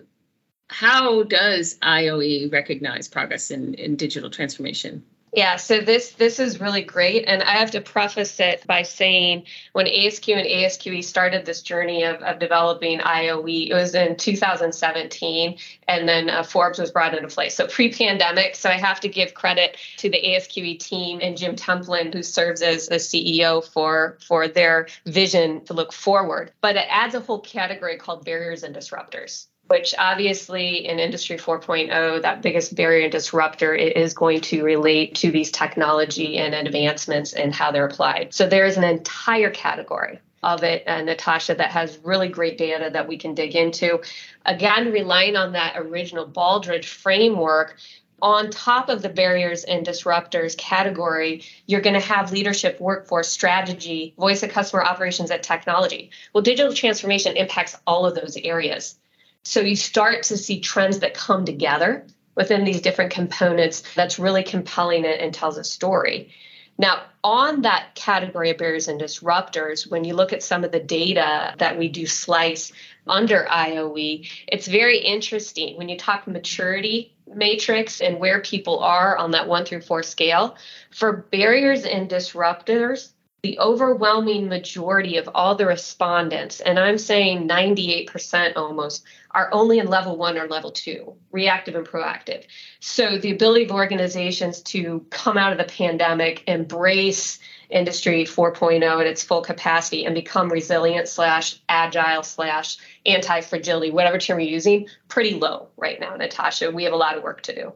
how 0.67 1.23
does 1.23 1.79
IOE 1.79 2.51
recognize 2.51 3.07
progress 3.07 3.49
in, 3.49 3.73
in 3.75 3.95
digital 3.95 4.29
transformation? 4.29 5.03
Yeah, 5.35 5.55
so 5.55 5.79
this 5.79 6.11
this 6.11 6.39
is 6.39 6.61
really 6.61 6.83
great, 6.83 7.25
and 7.25 7.41
I 7.41 7.53
have 7.53 7.71
to 7.71 7.81
preface 7.81 8.39
it 8.39 8.67
by 8.67 8.83
saying 8.83 9.45
when 9.71 9.87
ASQ 9.87 10.31
and 10.37 10.45
ASQE 10.45 11.03
started 11.03 11.43
this 11.43 11.63
journey 11.63 12.03
of, 12.03 12.21
of 12.21 12.37
developing 12.37 12.99
IOE, 12.99 13.71
it 13.71 13.73
was 13.73 13.95
in 13.95 14.15
2017, 14.15 15.57
and 15.87 16.07
then 16.07 16.29
uh, 16.29 16.43
Forbes 16.43 16.77
was 16.77 16.91
brought 16.91 17.15
into 17.15 17.29
place. 17.29 17.55
So 17.55 17.65
pre-pandemic, 17.65 18.55
so 18.55 18.69
I 18.69 18.73
have 18.73 18.99
to 18.99 19.07
give 19.07 19.33
credit 19.33 19.77
to 19.97 20.09
the 20.09 20.21
ASQE 20.21 20.77
team 20.77 21.19
and 21.19 21.35
Jim 21.35 21.55
Templin, 21.55 22.13
who 22.13 22.21
serves 22.21 22.61
as 22.61 22.85
the 22.85 22.97
CEO 22.97 23.65
for 23.65 24.19
for 24.21 24.47
their 24.47 24.87
vision 25.07 25.65
to 25.65 25.73
look 25.73 25.93
forward. 25.93 26.51
But 26.61 26.75
it 26.75 26.85
adds 26.91 27.15
a 27.15 27.19
whole 27.21 27.41
category 27.41 27.97
called 27.97 28.23
barriers 28.23 28.61
and 28.61 28.75
disruptors 28.75 29.47
which 29.67 29.95
obviously 29.97 30.87
in 30.87 30.99
industry 30.99 31.37
4.0 31.37 32.21
that 32.21 32.41
biggest 32.41 32.75
barrier 32.75 33.03
and 33.03 33.11
disruptor 33.11 33.73
is 33.73 34.13
going 34.13 34.41
to 34.41 34.63
relate 34.63 35.15
to 35.15 35.31
these 35.31 35.51
technology 35.51 36.37
and 36.37 36.53
advancements 36.53 37.33
and 37.33 37.53
how 37.53 37.71
they're 37.71 37.85
applied 37.85 38.33
so 38.33 38.47
there 38.47 38.65
is 38.65 38.77
an 38.77 38.83
entire 38.83 39.49
category 39.49 40.19
of 40.43 40.63
it 40.63 40.87
uh, 40.87 41.01
natasha 41.01 41.55
that 41.55 41.71
has 41.71 41.99
really 42.03 42.27
great 42.27 42.57
data 42.57 42.89
that 42.91 43.07
we 43.07 43.17
can 43.17 43.33
dig 43.33 43.55
into 43.55 43.99
again 44.45 44.91
relying 44.91 45.35
on 45.35 45.53
that 45.53 45.75
original 45.77 46.27
baldrige 46.27 46.85
framework 46.85 47.77
on 48.23 48.49
top 48.49 48.87
of 48.87 49.01
the 49.01 49.09
barriers 49.09 49.65
and 49.65 49.85
disruptors 49.85 50.57
category, 50.57 51.43
you're 51.67 51.81
going 51.81 51.93
to 51.93 51.99
have 51.99 52.31
leadership, 52.31 52.79
workforce, 52.79 53.27
strategy, 53.27 54.13
voice 54.17 54.41
of 54.43 54.49
customer 54.49 54.81
operations, 54.81 55.29
and 55.29 55.43
technology. 55.43 56.09
Well, 56.31 56.41
digital 56.41 56.73
transformation 56.73 57.35
impacts 57.35 57.75
all 57.85 58.05
of 58.05 58.15
those 58.15 58.37
areas. 58.37 58.97
So 59.43 59.59
you 59.59 59.75
start 59.75 60.23
to 60.23 60.37
see 60.37 60.59
trends 60.59 60.99
that 60.99 61.13
come 61.13 61.45
together 61.45 62.07
within 62.35 62.63
these 62.63 62.81
different 62.81 63.11
components 63.11 63.83
that's 63.95 64.17
really 64.17 64.43
compelling 64.43 65.05
it 65.05 65.19
and 65.19 65.33
tells 65.33 65.57
a 65.57 65.63
story. 65.63 66.31
Now, 66.77 67.03
on 67.23 67.61
that 67.61 67.93
category 67.93 68.49
of 68.49 68.57
barriers 68.57 68.87
and 68.87 68.99
disruptors, 68.99 69.89
when 69.89 70.03
you 70.03 70.15
look 70.15 70.33
at 70.33 70.41
some 70.41 70.63
of 70.63 70.71
the 70.71 70.79
data 70.79 71.53
that 71.59 71.77
we 71.77 71.87
do 71.87 72.07
slice 72.07 72.71
under 73.05 73.45
IOE, 73.49 74.27
it's 74.47 74.67
very 74.67 74.97
interesting. 74.97 75.77
When 75.77 75.87
you 75.87 75.97
talk 75.97 76.25
maturity 76.25 77.13
matrix 77.27 78.01
and 78.01 78.19
where 78.19 78.41
people 78.41 78.79
are 78.79 79.17
on 79.17 79.31
that 79.31 79.47
one 79.47 79.65
through 79.65 79.81
four 79.81 80.03
scale, 80.03 80.57
for 80.91 81.27
barriers 81.31 81.85
and 81.85 82.09
disruptors, 82.09 83.12
the 83.43 83.59
overwhelming 83.59 84.47
majority 84.47 85.17
of 85.17 85.29
all 85.35 85.53
the 85.53 85.65
respondents, 85.65 86.61
and 86.61 86.79
I'm 86.79 86.97
saying 86.97 87.45
98% 87.45 88.53
almost, 88.55 89.03
are 89.31 89.49
only 89.51 89.79
in 89.79 89.87
level 89.87 90.15
one 90.15 90.37
or 90.37 90.47
level 90.47 90.71
two, 90.71 91.13
reactive 91.29 91.75
and 91.75 91.85
proactive. 91.85 92.45
So 92.79 93.17
the 93.17 93.31
ability 93.31 93.65
of 93.65 93.71
organizations 93.71 94.61
to 94.61 95.05
come 95.09 95.37
out 95.37 95.51
of 95.51 95.57
the 95.57 95.65
pandemic, 95.65 96.43
embrace 96.47 97.37
industry 97.69 98.23
4.0 98.23 99.01
at 99.01 99.07
its 99.07 99.23
full 99.23 99.41
capacity 99.41 100.05
and 100.05 100.15
become 100.15 100.47
resilient 100.49 101.09
slash 101.09 101.59
agile 101.67 102.23
slash 102.23 102.77
anti-fragility, 103.05 103.91
whatever 103.91 104.19
term 104.19 104.39
you're 104.39 104.47
using, 104.47 104.87
pretty 105.09 105.33
low 105.33 105.67
right 105.75 105.99
now, 105.99 106.15
Natasha. 106.15 106.71
We 106.71 106.85
have 106.85 106.93
a 106.93 106.97
lot 106.97 107.17
of 107.17 107.23
work 107.23 107.41
to 107.41 107.55
do. 107.55 107.73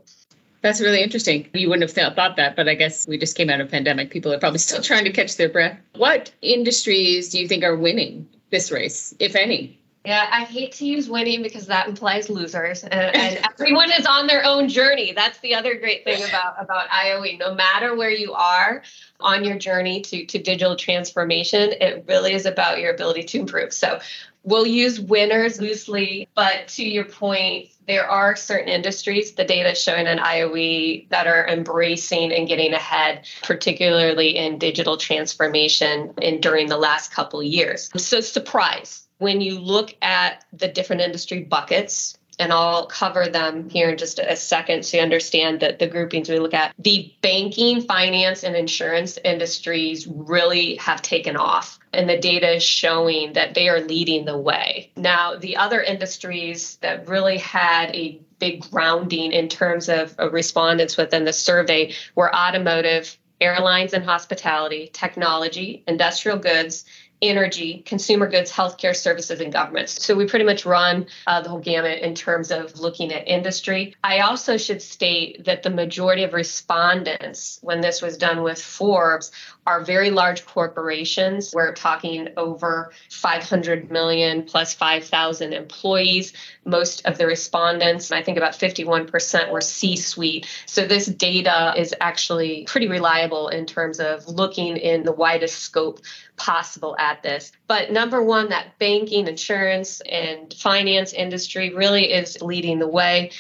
That's 0.62 0.82
really 0.82 1.02
interesting. 1.02 1.48
You 1.54 1.70
wouldn't 1.70 1.90
have 1.90 2.16
thought 2.16 2.36
that, 2.36 2.56
but 2.56 2.68
I 2.68 2.76
guess 2.76 3.08
we 3.08 3.18
just 3.18 3.38
came 3.38 3.50
out 3.50 3.62
of 3.62 3.70
pandemic. 3.70 4.10
People 4.10 4.34
are 4.34 4.40
probably 4.40 4.60
still 4.68 4.82
trying 4.82 5.06
to 5.06 5.12
catch 5.12 5.38
their 5.38 5.50
breath. 5.50 5.78
What 5.96 6.32
industries 6.42 7.30
do 7.30 7.40
you 7.40 7.48
think 7.48 7.64
are 7.64 7.76
winning 7.76 8.28
this 8.50 8.72
race, 8.72 9.14
if 9.20 9.36
any? 9.36 9.80
Yeah, 10.06 10.26
I 10.32 10.46
hate 10.46 10.72
to 10.74 10.86
use 10.86 11.10
winning 11.10 11.44
because 11.44 11.68
that 11.68 11.90
implies 11.90 12.30
losers, 12.30 12.84
and, 12.84 12.94
and 12.94 13.46
everyone 13.60 13.92
is 13.92 14.06
on 14.06 14.26
their 14.26 14.46
own 14.46 14.70
journey. 14.70 15.12
That's 15.12 15.38
the 15.40 15.54
other 15.54 15.76
great 15.76 16.06
thing 16.06 16.24
about 16.24 16.56
about 16.64 16.88
IOE. 16.88 17.38
No 17.38 17.54
matter 17.54 17.94
where 17.94 18.10
you 18.10 18.32
are 18.32 18.84
on 19.20 19.44
your 19.44 19.58
journey 19.58 20.02
to 20.02 20.26
to 20.26 20.40
digital 20.40 20.76
transformation, 20.76 21.74
it 21.82 22.06
really 22.08 22.34
is 22.34 22.46
about 22.46 22.80
your 22.80 22.94
ability 22.94 23.24
to 23.24 23.40
improve. 23.40 23.74
So, 23.74 24.00
we'll 24.44 24.68
use 24.68 25.00
winners 25.00 25.60
loosely, 25.60 26.30
but 26.34 26.70
to 26.70 26.84
your 26.88 27.04
point, 27.04 27.70
there 27.88 28.10
are 28.10 28.36
certain 28.36 28.70
industries, 28.70 29.34
the 29.34 29.44
data 29.44 29.76
showing 29.76 30.08
in 30.08 30.20
IOE, 30.20 31.10
that 31.10 31.28
are 31.28 31.48
embracing 31.48 32.32
and 32.32 32.48
getting 32.48 32.74
ahead, 32.74 33.26
particularly 33.44 34.38
in 34.38 34.58
digital 34.58 34.98
transformation 34.98 36.14
and 36.22 36.42
during 36.42 36.68
the 36.68 36.78
last 36.78 37.12
couple 37.12 37.44
years. 37.44 37.90
So, 37.98 38.22
surprise, 38.22 39.08
when 39.18 39.42
you 39.42 39.60
look 39.60 39.96
at 40.02 40.46
the 40.54 40.68
different 40.68 41.02
industry 41.02 41.44
buckets, 41.44 42.18
and 42.40 42.54
I'll 42.54 42.86
cover 42.86 43.28
them 43.28 43.70
here 43.70 43.90
in 43.90 43.98
just 43.98 44.20
a 44.20 44.36
second 44.36 44.86
so 44.86 44.98
you 44.98 45.04
understand 45.04 45.60
that 45.62 45.80
the 45.80 45.88
groupings 45.88 46.30
we 46.30 46.40
look 46.40 46.54
at. 46.54 46.74
The 46.78 47.14
banking, 47.22 47.82
finance, 47.82 48.44
and 48.44 48.56
insurance 48.56 49.18
industries 49.24 50.08
really 50.08 50.76
have 50.76 51.02
taken 51.02 51.36
off, 51.36 51.80
and 51.94 52.10
the 52.10 52.20
data 52.20 52.56
is 52.56 52.64
showing 52.64 53.34
that 53.34 53.54
they 53.54 53.70
are 53.70 53.82
leading 53.82 54.26
the 54.26 54.38
way. 54.38 54.92
Now, 54.96 55.36
the 55.36 55.58
other 55.58 55.82
industries 55.82 56.78
that 56.78 57.08
really 57.08 57.38
had 57.38 57.96
a 57.96 58.22
big 58.40 58.70
grounding 58.70 59.32
in 59.32 59.50
terms 59.50 59.90
of, 59.90 60.16
respondents 60.32 60.96
within 60.96 61.26
the 61.26 61.34
survey 61.34 61.96
were 62.14 62.36
automotive, 62.36 63.18
airlines 63.42 63.94
and 63.94 64.04
hospitality, 64.04 64.90
technology, 64.94 65.84
industrial 65.88 66.38
goods, 66.38 66.86
energy, 67.22 67.84
consumer 67.86 68.30
goods, 68.30 68.52
healthcare 68.52 68.96
services, 68.96 69.42
and 69.42 69.52
governments. 69.52 70.06
So 70.06 70.16
we 70.16 70.28
pretty 70.28 70.46
much 70.46 70.66
run 70.66 71.08
uh, 71.26 71.42
the 71.42 71.50
whole 71.50 71.60
gamut 71.60 72.00
in 72.00 72.14
terms 72.14 72.52
of 72.52 72.80
looking 72.80 73.12
at 73.12 73.28
industry. 73.28 73.96
I 74.04 74.20
also 74.20 74.58
should 74.58 74.82
state 74.82 75.46
that 75.46 75.64
the 75.64 75.70
majority 75.70 76.24
of 76.24 76.34
respondents, 76.34 77.60
when 77.62 77.82
this 77.82 78.02
was 78.02 78.18
done 78.18 78.44
with 78.44 78.62
Forbes, 78.62 79.32
are 79.68 79.84
very 79.84 80.10
large 80.10 80.46
corporations. 80.46 81.52
We're 81.54 81.74
talking 81.74 82.30
over 82.38 82.94
500 83.12 83.92
million 83.92 84.44
plus 84.44 84.74
5,000 84.74 85.52
employees. 85.52 86.32
Most 86.64 87.06
of 87.06 87.18
the 87.18 87.28
respondents, 87.28 88.10
I 88.10 88.24
think 88.24 88.38
about 88.38 88.54
51%, 88.54 89.52
were 89.52 89.60
C 89.60 89.98
suite. 89.98 90.48
So 90.66 90.88
this 90.88 91.06
data 91.06 91.74
is 91.76 91.94
actually 92.00 92.64
pretty 92.64 92.88
reliable 92.88 93.50
in 93.50 93.66
terms 93.66 94.00
of 94.00 94.26
looking 94.30 94.78
in 94.78 95.04
the 95.04 95.12
widest 95.12 95.60
scope 95.60 96.00
possible 96.38 96.96
at 96.98 97.22
this. 97.22 97.52
But 97.68 97.92
number 97.92 98.24
one, 98.24 98.48
that 98.50 98.80
banking, 98.80 99.28
insurance, 99.28 100.02
and 100.10 100.54
finance 100.54 101.12
industry 101.12 101.74
really 101.74 102.14
is 102.14 102.42
leading 102.42 102.80
the 102.80 102.88
way. 102.88 103.32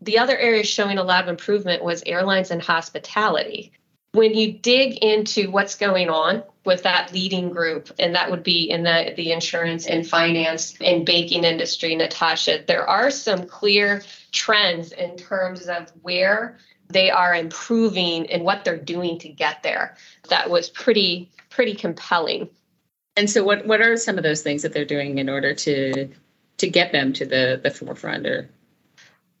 The 0.00 0.18
other 0.18 0.38
area 0.38 0.64
showing 0.64 0.96
a 0.96 1.04
lot 1.04 1.24
of 1.24 1.28
improvement 1.28 1.84
was 1.84 2.02
airlines 2.06 2.50
and 2.50 2.62
hospitality 2.62 3.72
when 4.14 4.32
you 4.32 4.52
dig 4.52 4.98
into 4.98 5.50
what's 5.50 5.74
going 5.74 6.08
on 6.08 6.44
with 6.64 6.84
that 6.84 7.12
leading 7.12 7.50
group, 7.50 7.90
and 7.98 8.14
that 8.14 8.30
would 8.30 8.44
be 8.44 8.70
in 8.70 8.84
the, 8.84 9.12
the 9.16 9.32
insurance 9.32 9.86
and 9.86 10.06
finance 10.06 10.76
and 10.80 11.04
banking 11.04 11.42
industry, 11.42 11.96
Natasha, 11.96 12.62
there 12.64 12.88
are 12.88 13.10
some 13.10 13.46
clear 13.46 14.02
trends 14.30 14.92
in 14.92 15.16
terms 15.16 15.66
of 15.66 15.90
where 16.02 16.58
they 16.88 17.10
are 17.10 17.34
improving 17.34 18.30
and 18.30 18.44
what 18.44 18.64
they're 18.64 18.78
doing 18.78 19.18
to 19.18 19.28
get 19.28 19.64
there. 19.64 19.96
That 20.28 20.48
was 20.48 20.70
pretty 20.70 21.32
pretty 21.50 21.74
compelling. 21.74 22.48
And 23.16 23.28
so 23.28 23.42
what 23.42 23.66
what 23.66 23.80
are 23.80 23.96
some 23.96 24.16
of 24.16 24.22
those 24.22 24.42
things 24.42 24.62
that 24.62 24.72
they're 24.72 24.84
doing 24.84 25.18
in 25.18 25.28
order 25.28 25.54
to 25.54 26.08
to 26.58 26.68
get 26.68 26.92
them 26.92 27.12
to 27.14 27.26
the 27.26 27.60
the 27.62 27.70
forefront 27.70 28.26
or 28.26 28.48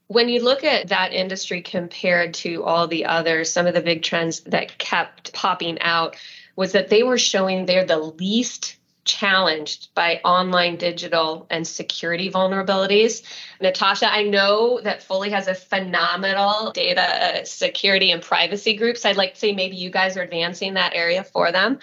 when 0.08 0.28
you 0.28 0.42
look 0.42 0.64
at 0.64 0.88
that 0.88 1.12
industry 1.12 1.62
compared 1.62 2.34
to 2.34 2.62
all 2.62 2.86
the 2.86 3.06
others, 3.06 3.50
some 3.50 3.66
of 3.66 3.74
the 3.74 3.80
big 3.80 4.02
trends 4.02 4.40
that 4.40 4.78
kept 4.78 5.32
popping 5.32 5.80
out 5.80 6.16
was 6.56 6.72
that 6.72 6.88
they 6.88 7.02
were 7.02 7.18
showing 7.18 7.66
they're 7.66 7.86
the 7.86 7.98
least 7.98 8.76
challenged 9.04 9.94
by 9.94 10.20
online 10.24 10.76
digital 10.76 11.46
and 11.50 11.66
security 11.66 12.30
vulnerabilities. 12.30 13.22
Natasha, 13.60 14.10
I 14.10 14.22
know 14.22 14.80
that 14.82 15.02
Foley 15.02 15.30
has 15.30 15.46
a 15.46 15.54
phenomenal 15.54 16.72
data 16.72 17.02
uh, 17.40 17.44
security 17.44 18.12
and 18.12 18.22
privacy 18.22 18.76
groups. 18.76 19.04
I'd 19.04 19.16
like 19.16 19.34
to 19.34 19.40
say 19.40 19.52
maybe 19.52 19.76
you 19.76 19.90
guys 19.90 20.16
are 20.16 20.22
advancing 20.22 20.74
that 20.74 20.94
area 20.94 21.22
for 21.22 21.52
them 21.52 21.80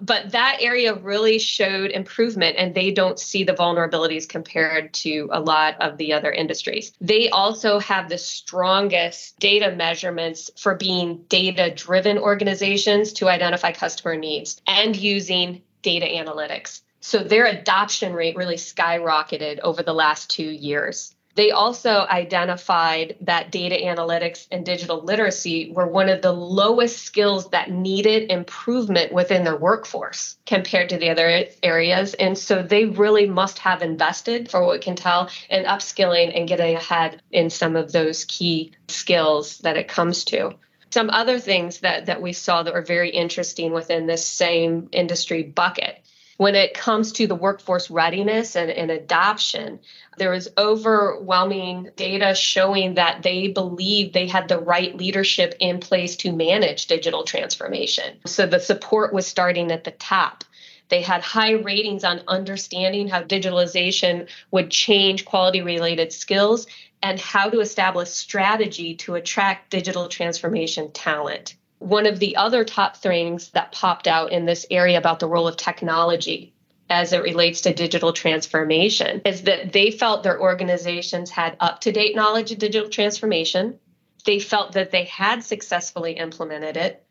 but 0.00 0.30
that 0.32 0.58
area 0.60 0.94
really 0.94 1.38
showed 1.38 1.90
improvement 1.90 2.56
and 2.58 2.74
they 2.74 2.90
don't 2.90 3.18
see 3.18 3.44
the 3.44 3.52
vulnerabilities 3.52 4.28
compared 4.28 4.92
to 4.94 5.28
a 5.32 5.40
lot 5.40 5.80
of 5.80 5.96
the 5.98 6.12
other 6.12 6.32
industries. 6.32 6.92
They 7.00 7.28
also 7.28 7.78
have 7.78 8.08
the 8.08 8.18
strongest 8.18 9.38
data 9.38 9.74
measurements 9.74 10.50
for 10.56 10.74
being 10.74 11.24
data 11.28 11.72
driven 11.74 12.18
organizations 12.18 13.12
to 13.14 13.28
identify 13.28 13.72
customer 13.72 14.16
needs 14.16 14.60
and 14.66 14.96
using 14.96 15.62
data 15.82 16.06
analytics. 16.06 16.82
So 17.00 17.18
their 17.18 17.46
adoption 17.46 18.12
rate 18.12 18.36
really 18.36 18.56
skyrocketed 18.56 19.60
over 19.60 19.82
the 19.82 19.94
last 19.94 20.30
two 20.30 20.50
years 20.50 21.14
they 21.40 21.52
also 21.52 22.06
identified 22.10 23.16
that 23.22 23.50
data 23.50 23.74
analytics 23.74 24.46
and 24.50 24.62
digital 24.62 25.00
literacy 25.02 25.72
were 25.74 25.86
one 25.86 26.10
of 26.10 26.20
the 26.20 26.32
lowest 26.32 27.02
skills 27.02 27.48
that 27.48 27.70
needed 27.70 28.30
improvement 28.30 29.10
within 29.10 29.42
their 29.42 29.56
workforce 29.56 30.36
compared 30.44 30.90
to 30.90 30.98
the 30.98 31.08
other 31.08 31.46
areas. 31.62 32.12
And 32.12 32.36
so 32.36 32.62
they 32.62 32.84
really 32.84 33.26
must 33.26 33.58
have 33.60 33.80
invested, 33.80 34.50
for 34.50 34.66
what 34.66 34.82
can 34.82 34.96
tell, 34.96 35.30
in 35.48 35.64
upskilling 35.64 36.38
and 36.38 36.46
getting 36.46 36.76
ahead 36.76 37.22
in 37.32 37.48
some 37.48 37.74
of 37.74 37.90
those 37.90 38.26
key 38.26 38.72
skills 38.88 39.60
that 39.60 39.78
it 39.78 39.88
comes 39.88 40.24
to. 40.24 40.56
Some 40.90 41.08
other 41.08 41.38
things 41.38 41.80
that, 41.80 42.04
that 42.04 42.20
we 42.20 42.34
saw 42.34 42.64
that 42.64 42.74
were 42.74 42.82
very 42.82 43.08
interesting 43.08 43.72
within 43.72 44.06
this 44.06 44.26
same 44.26 44.90
industry 44.92 45.42
bucket. 45.42 46.02
When 46.36 46.54
it 46.54 46.72
comes 46.72 47.12
to 47.12 47.26
the 47.26 47.34
workforce 47.34 47.90
readiness 47.90 48.56
and, 48.56 48.70
and 48.70 48.90
adoption, 48.90 49.80
there 50.20 50.30
was 50.30 50.50
overwhelming 50.58 51.88
data 51.96 52.34
showing 52.34 52.92
that 52.94 53.22
they 53.22 53.48
believed 53.48 54.12
they 54.12 54.26
had 54.26 54.48
the 54.48 54.58
right 54.60 54.94
leadership 54.94 55.54
in 55.60 55.80
place 55.80 56.14
to 56.16 56.30
manage 56.30 56.88
digital 56.88 57.24
transformation. 57.24 58.18
So 58.26 58.44
the 58.44 58.60
support 58.60 59.14
was 59.14 59.26
starting 59.26 59.72
at 59.72 59.84
the 59.84 59.92
top. 59.92 60.44
They 60.90 61.00
had 61.00 61.22
high 61.22 61.52
ratings 61.52 62.04
on 62.04 62.20
understanding 62.28 63.08
how 63.08 63.22
digitalization 63.22 64.28
would 64.50 64.70
change 64.70 65.24
quality 65.24 65.62
related 65.62 66.12
skills 66.12 66.66
and 67.02 67.18
how 67.18 67.48
to 67.48 67.60
establish 67.60 68.10
strategy 68.10 68.96
to 68.96 69.14
attract 69.14 69.70
digital 69.70 70.06
transformation 70.08 70.92
talent. 70.92 71.54
One 71.78 72.04
of 72.04 72.18
the 72.18 72.36
other 72.36 72.62
top 72.62 72.98
things 72.98 73.52
that 73.52 73.72
popped 73.72 74.06
out 74.06 74.32
in 74.32 74.44
this 74.44 74.66
area 74.70 74.98
about 74.98 75.18
the 75.18 75.28
role 75.28 75.48
of 75.48 75.56
technology 75.56 76.52
as 76.90 77.12
it 77.12 77.22
relates 77.22 77.62
to 77.62 77.72
digital 77.72 78.12
transformation 78.12 79.22
is 79.24 79.42
that 79.42 79.72
they 79.72 79.90
felt 79.90 80.22
their 80.22 80.40
organizations 80.40 81.30
had 81.30 81.56
up 81.60 81.80
to 81.80 81.92
date 81.92 82.16
knowledge 82.16 82.50
of 82.50 82.58
digital 82.58 82.90
transformation. 82.90 83.78
They 84.26 84.40
felt 84.40 84.72
that 84.72 84.90
they 84.90 85.04
had 85.04 85.44
successfully 85.44 86.12
implemented 86.12 86.76
it. 86.76 87.06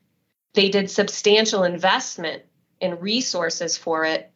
They 0.53 0.69
did 0.69 0.91
substantial 0.91 1.63
investment 1.63 2.43
in 2.81 2.99
resources 2.99 3.77
for 3.77 4.05
it 4.05 4.31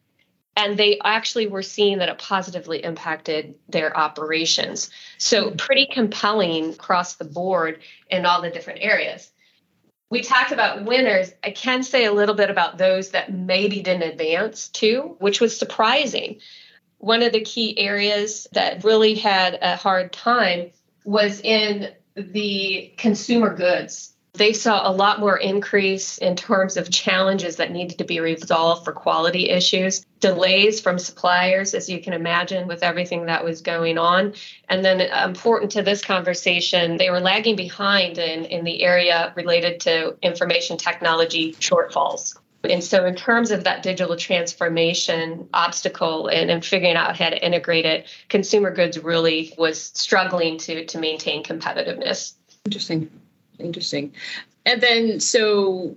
and 0.56 0.78
they 0.78 1.00
actually 1.04 1.46
were 1.46 1.62
seeing 1.62 1.98
that 1.98 2.08
it 2.08 2.18
positively 2.18 2.84
impacted 2.84 3.56
their 3.68 3.96
operations. 3.96 4.90
So, 5.18 5.50
pretty 5.50 5.86
compelling 5.86 6.70
across 6.70 7.16
the 7.16 7.24
board 7.24 7.80
in 8.08 8.24
all 8.24 8.40
the 8.40 8.50
different 8.50 8.80
areas. 8.82 9.30
We 10.10 10.22
talked 10.22 10.52
about 10.52 10.84
winners. 10.84 11.32
I 11.42 11.50
can 11.50 11.82
say 11.82 12.04
a 12.04 12.12
little 12.12 12.34
bit 12.34 12.50
about 12.50 12.78
those 12.78 13.10
that 13.10 13.32
maybe 13.32 13.82
didn't 13.82 14.10
advance 14.10 14.68
too, 14.68 15.16
which 15.18 15.40
was 15.40 15.56
surprising. 15.56 16.40
One 16.98 17.22
of 17.22 17.32
the 17.32 17.40
key 17.40 17.78
areas 17.78 18.46
that 18.52 18.84
really 18.84 19.14
had 19.14 19.58
a 19.60 19.76
hard 19.76 20.12
time 20.12 20.70
was 21.04 21.40
in 21.40 21.92
the 22.16 22.92
consumer 22.96 23.54
goods 23.54 24.13
they 24.34 24.52
saw 24.52 24.88
a 24.88 24.90
lot 24.90 25.20
more 25.20 25.38
increase 25.38 26.18
in 26.18 26.34
terms 26.34 26.76
of 26.76 26.90
challenges 26.90 27.56
that 27.56 27.70
needed 27.70 27.98
to 27.98 28.04
be 28.04 28.18
resolved 28.18 28.84
for 28.84 28.92
quality 28.92 29.48
issues, 29.48 30.04
delays 30.18 30.80
from 30.80 30.98
suppliers, 30.98 31.72
as 31.72 31.88
you 31.88 32.00
can 32.00 32.12
imagine, 32.12 32.66
with 32.66 32.82
everything 32.82 33.26
that 33.26 33.44
was 33.44 33.60
going 33.60 33.96
on. 33.96 34.34
And 34.68 34.84
then, 34.84 35.00
uh, 35.00 35.24
important 35.28 35.70
to 35.72 35.82
this 35.82 36.04
conversation, 36.04 36.96
they 36.96 37.10
were 37.10 37.20
lagging 37.20 37.54
behind 37.54 38.18
in, 38.18 38.44
in 38.46 38.64
the 38.64 38.82
area 38.82 39.32
related 39.36 39.80
to 39.80 40.16
information 40.20 40.78
technology 40.78 41.52
shortfalls. 41.54 42.36
And 42.68 42.82
so, 42.82 43.06
in 43.06 43.14
terms 43.14 43.52
of 43.52 43.64
that 43.64 43.84
digital 43.84 44.16
transformation 44.16 45.48
obstacle 45.54 46.26
and, 46.26 46.50
and 46.50 46.64
figuring 46.64 46.96
out 46.96 47.16
how 47.16 47.30
to 47.30 47.44
integrate 47.44 47.84
it, 47.84 48.06
consumer 48.28 48.72
goods 48.72 48.98
really 48.98 49.54
was 49.58 49.92
struggling 49.94 50.58
to, 50.58 50.86
to 50.86 50.98
maintain 50.98 51.44
competitiveness. 51.44 52.32
Interesting. 52.64 53.10
Interesting. 53.58 54.12
And 54.66 54.80
then, 54.80 55.20
so 55.20 55.96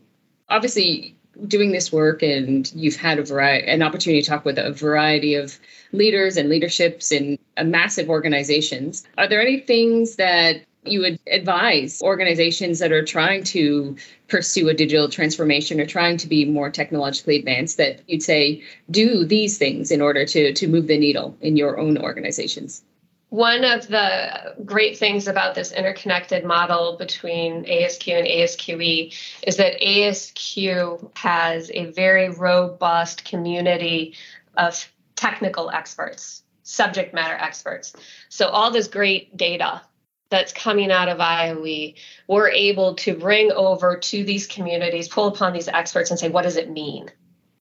obviously, 0.50 1.16
doing 1.48 1.72
this 1.72 1.92
work, 1.92 2.24
and 2.24 2.72
you've 2.76 2.96
had 2.96 3.20
a 3.20 3.24
variety, 3.24 3.68
an 3.68 3.84
opportunity 3.84 4.22
to 4.22 4.30
talk 4.30 4.46
with 4.46 4.58
a 4.58 4.72
variety 4.72 5.36
of 5.36 5.60
leaders 5.92 6.38
and 6.38 6.50
leaderships 6.50 7.12
in 7.12 7.38
uh, 7.58 7.64
massive 7.64 8.10
organizations. 8.10 9.06
Are 9.18 9.28
there 9.28 9.42
any 9.42 9.60
things 9.60 10.16
that 10.16 10.62
you 10.84 11.02
would 11.02 11.20
advise 11.28 12.02
organizations 12.02 12.80
that 12.80 12.92
are 12.92 13.04
trying 13.04 13.44
to 13.44 13.96
pursue 14.28 14.70
a 14.70 14.74
digital 14.74 15.10
transformation 15.10 15.80
or 15.80 15.86
trying 15.86 16.18
to 16.18 16.28
be 16.28 16.46
more 16.46 16.70
technologically 16.70 17.38
advanced 17.38 17.78
that 17.78 18.02
you'd 18.08 18.24
say 18.24 18.64
do 18.90 19.26
these 19.26 19.58
things 19.58 19.92
in 19.92 20.02
order 20.02 20.26
to 20.26 20.54
to 20.54 20.68
move 20.68 20.88
the 20.88 20.98
needle 20.98 21.36
in 21.42 21.58
your 21.58 21.78
own 21.78 21.98
organizations 21.98 22.84
one 23.30 23.66
of 23.66 23.88
the 23.88 24.56
great 24.64 24.98
things 24.98 25.28
about 25.28 25.54
this 25.54 25.74
interconnected 25.74 26.46
model 26.46 26.96
between 26.98 27.66
ASQ 27.66 28.18
and 28.18 28.26
ASQE 28.26 29.14
is 29.46 29.58
that 29.58 29.82
ASQ 29.82 31.18
has 31.18 31.70
a 31.74 31.92
very 31.92 32.30
robust 32.30 33.26
community 33.26 34.16
of 34.56 34.90
technical 35.16 35.70
experts, 35.70 36.44
subject 36.64 37.14
matter 37.14 37.36
experts. 37.36 37.94
So, 38.30 38.48
all 38.48 38.72
this 38.72 38.88
great 38.88 39.36
data 39.36 39.82
that's 40.30 40.54
coming 40.54 40.92
out 40.92 41.10
of 41.10 41.18
IOE, 41.18 41.96
we're 42.28 42.50
able 42.50 42.96
to 42.96 43.14
bring 43.14 43.52
over 43.52 43.98
to 43.98 44.24
these 44.24 44.48
communities, 44.48 45.10
pull 45.10 45.28
upon 45.28 45.52
these 45.52 45.68
experts 45.68 46.12
and 46.12 46.20
say, 46.20 46.30
what 46.30 46.44
does 46.44 46.58
it 46.58 46.70
mean? 46.70 47.08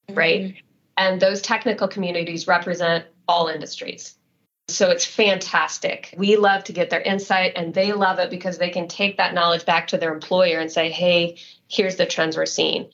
Mm-hmm. 0.09 0.15
Right. 0.15 0.55
And 0.97 1.21
those 1.21 1.43
technical 1.43 1.89
communities 1.89 2.47
represent 2.47 3.05
all 3.29 3.49
industries 3.49 4.17
so 4.69 4.91
it's 4.91 5.05
fantastic. 5.05 6.13
We 6.17 6.37
love 6.37 6.65
to 6.65 6.73
get 6.73 6.91
their 6.91 7.01
insight 7.01 7.53
and 7.55 7.73
they 7.73 7.93
love 7.93 8.19
it 8.19 8.31
because 8.31 8.59
they 8.59 8.71
can 8.71 8.89
take 8.89 9.17
that 9.19 9.33
knowledge 9.33 9.65
back 9.65 9.89
to 9.89 9.99
their 9.99 10.13
employer 10.13 10.59
and 10.59 10.71
say, 10.71 10.91
hey, 10.91 11.39
here's 11.69 11.97
the 11.97 12.07
trends 12.07 12.37
we're 12.37 12.47
seeing. 12.47 12.91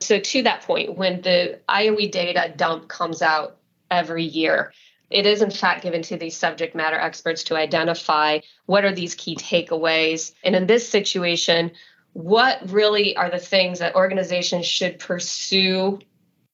So, 0.00 0.20
to 0.20 0.42
that 0.42 0.62
point, 0.62 0.96
when 0.96 1.22
the 1.22 1.58
IOE 1.68 2.10
data 2.10 2.52
dump 2.54 2.88
comes 2.88 3.22
out 3.22 3.56
every 3.90 4.24
year, 4.24 4.72
it 5.10 5.26
is 5.26 5.42
in 5.42 5.50
fact 5.50 5.82
given 5.82 6.02
to 6.02 6.16
these 6.16 6.36
subject 6.36 6.74
matter 6.74 6.96
experts 6.96 7.44
to 7.44 7.56
identify 7.56 8.40
what 8.66 8.84
are 8.84 8.92
these 8.92 9.14
key 9.14 9.36
takeaways. 9.36 10.32
And 10.44 10.54
in 10.54 10.66
this 10.66 10.88
situation, 10.88 11.72
what 12.12 12.70
really 12.70 13.16
are 13.16 13.30
the 13.30 13.38
things 13.38 13.78
that 13.78 13.94
organizations 13.94 14.66
should 14.66 14.98
pursue 14.98 15.98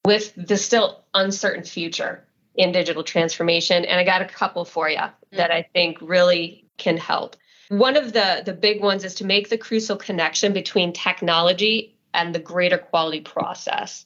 with 0.04 0.32
the 0.36 0.56
still 0.56 1.04
uncertain 1.12 1.64
future? 1.64 2.24
In 2.54 2.72
digital 2.72 3.02
transformation. 3.02 3.84
And 3.84 3.98
I 3.98 4.04
got 4.04 4.22
a 4.22 4.26
couple 4.26 4.64
for 4.64 4.88
you 4.88 4.96
mm-hmm. 4.96 5.36
that 5.36 5.50
I 5.50 5.68
think 5.72 5.98
really 6.00 6.66
can 6.78 6.96
help. 6.96 7.36
One 7.68 7.96
of 7.96 8.12
the, 8.12 8.42
the 8.44 8.52
big 8.52 8.82
ones 8.82 9.04
is 9.04 9.14
to 9.16 9.24
make 9.24 9.48
the 9.48 9.56
crucial 9.56 9.96
connection 9.96 10.52
between 10.52 10.92
technology 10.92 11.96
and 12.12 12.34
the 12.34 12.38
greater 12.38 12.76
quality 12.76 13.20
process. 13.20 14.04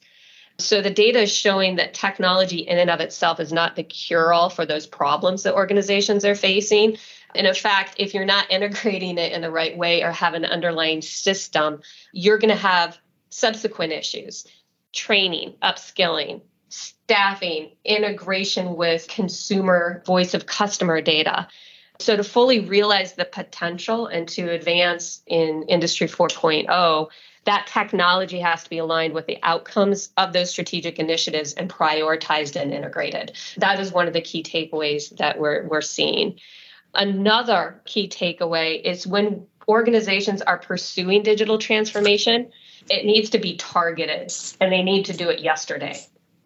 So 0.59 0.81
the 0.81 0.89
data 0.89 1.19
is 1.19 1.35
showing 1.35 1.75
that 1.75 1.93
technology 1.93 2.59
in 2.59 2.77
and 2.79 2.89
of 2.89 2.99
itself 2.99 3.39
is 3.39 3.53
not 3.53 3.75
the 3.75 3.83
cure 3.83 4.33
all 4.33 4.49
for 4.49 4.65
those 4.65 4.87
problems 4.87 5.43
that 5.43 5.53
organizations 5.53 6.25
are 6.25 6.33
facing. 6.33 6.97
And 7.35 7.45
in 7.45 7.53
fact, 7.53 7.95
if 7.99 8.13
you're 8.13 8.25
not 8.25 8.49
integrating 8.51 9.17
it 9.17 9.33
in 9.33 9.41
the 9.41 9.51
right 9.51 9.77
way 9.77 10.01
or 10.01 10.11
have 10.11 10.33
an 10.33 10.45
underlying 10.45 11.01
system, 11.01 11.81
you're 12.11 12.39
going 12.39 12.49
to 12.49 12.55
have 12.55 12.97
subsequent 13.29 13.93
issues 13.93 14.47
training, 14.93 15.53
upskilling, 15.61 16.41
staffing, 16.69 17.71
integration 17.85 18.75
with 18.75 19.07
consumer 19.07 20.03
voice 20.05 20.33
of 20.33 20.45
customer 20.45 21.01
data. 21.01 21.47
So, 21.99 22.15
to 22.15 22.23
fully 22.23 22.59
realize 22.59 23.13
the 23.13 23.25
potential 23.25 24.07
and 24.07 24.27
to 24.29 24.51
advance 24.51 25.21
in 25.25 25.63
Industry 25.63 26.07
4.0, 26.07 27.07
that 27.45 27.65
technology 27.67 28.39
has 28.39 28.63
to 28.63 28.69
be 28.69 28.77
aligned 28.77 29.13
with 29.13 29.25
the 29.25 29.39
outcomes 29.41 30.09
of 30.17 30.33
those 30.33 30.51
strategic 30.51 30.99
initiatives 30.99 31.53
and 31.53 31.69
prioritized 31.69 32.59
and 32.59 32.73
integrated. 32.73 33.31
That 33.57 33.79
is 33.79 33.91
one 33.91 34.07
of 34.07 34.13
the 34.13 34.21
key 34.21 34.43
takeaways 34.43 35.15
that 35.17 35.39
we're, 35.39 35.65
we're 35.67 35.81
seeing. 35.81 36.39
Another 36.93 37.81
key 37.85 38.09
takeaway 38.09 38.81
is 38.83 39.07
when 39.07 39.45
organizations 39.67 40.41
are 40.41 40.57
pursuing 40.57 41.23
digital 41.23 41.57
transformation, 41.57 42.51
it 42.89 43.05
needs 43.05 43.29
to 43.31 43.39
be 43.39 43.55
targeted 43.55 44.33
and 44.59 44.71
they 44.71 44.83
need 44.83 45.05
to 45.05 45.13
do 45.13 45.29
it 45.29 45.39
yesterday 45.39 45.97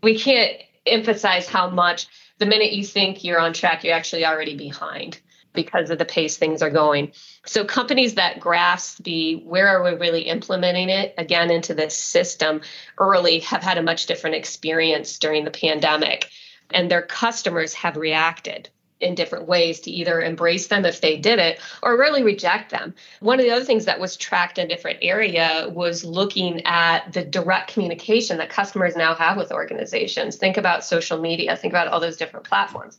we 0.02 0.18
can't 0.18 0.58
emphasize 0.86 1.48
how 1.48 1.70
much 1.70 2.08
the 2.40 2.46
minute 2.46 2.74
you 2.74 2.84
think 2.84 3.24
you're 3.24 3.40
on 3.40 3.54
track, 3.54 3.84
you're 3.84 3.94
actually 3.94 4.26
already 4.26 4.56
behind 4.56 5.20
because 5.54 5.90
of 5.90 5.98
the 5.98 6.06
pace 6.06 6.38
things 6.38 6.62
are 6.62 6.70
going. 6.70 7.12
So 7.46 7.66
companies 7.66 8.16
that 8.16 8.40
grasp 8.40 9.04
the 9.04 9.36
where 9.44 9.68
are 9.68 9.84
we 9.84 9.98
really 10.00 10.24
implementing 10.24 10.90
it 10.90 11.14
again 11.18 11.52
into 11.52 11.74
this 11.74 11.96
system 11.96 12.62
early 12.98 13.40
have 13.40 13.62
had 13.62 13.78
a 13.78 13.84
much 13.84 14.06
different 14.06 14.38
experience 14.38 15.20
during 15.20 15.44
the 15.44 15.52
pandemic 15.52 16.30
and 16.74 16.90
their 16.90 17.02
customers 17.02 17.74
have 17.74 17.98
reacted 17.98 18.70
in 19.02 19.16
different 19.16 19.48
ways 19.48 19.80
to 19.82 19.92
either 19.92 20.22
embrace 20.22 20.68
them 20.68 20.86
if 20.86 21.02
they 21.02 21.18
did 21.18 21.40
it 21.40 21.60
or 21.84 21.98
really 21.98 22.24
reject 22.24 22.72
them. 22.72 22.94
One 23.20 23.40
of 23.40 23.46
the 23.46 23.52
other 23.52 23.66
things 23.66 23.86
that 23.86 24.00
was 24.00 24.18
tracked 24.18 24.58
in 24.58 24.66
a 24.66 24.70
different 24.70 25.00
area 25.02 25.70
was 25.74 26.04
looking 26.04 26.62
at 26.66 27.14
the 27.14 27.24
direct 27.24 27.74
communication 27.74 28.38
that 28.38 28.50
customers 28.50 28.96
now 28.96 29.14
have 29.16 29.38
with 29.38 29.52
organizations. 29.52 30.36
Think 30.36 30.58
about 30.58 30.84
social 30.84 31.20
media, 31.20 31.56
think 31.56 31.74
about 31.74 31.88
all 31.88 32.00
those 32.00 32.18
different 32.18 32.46
platforms. 32.46 32.98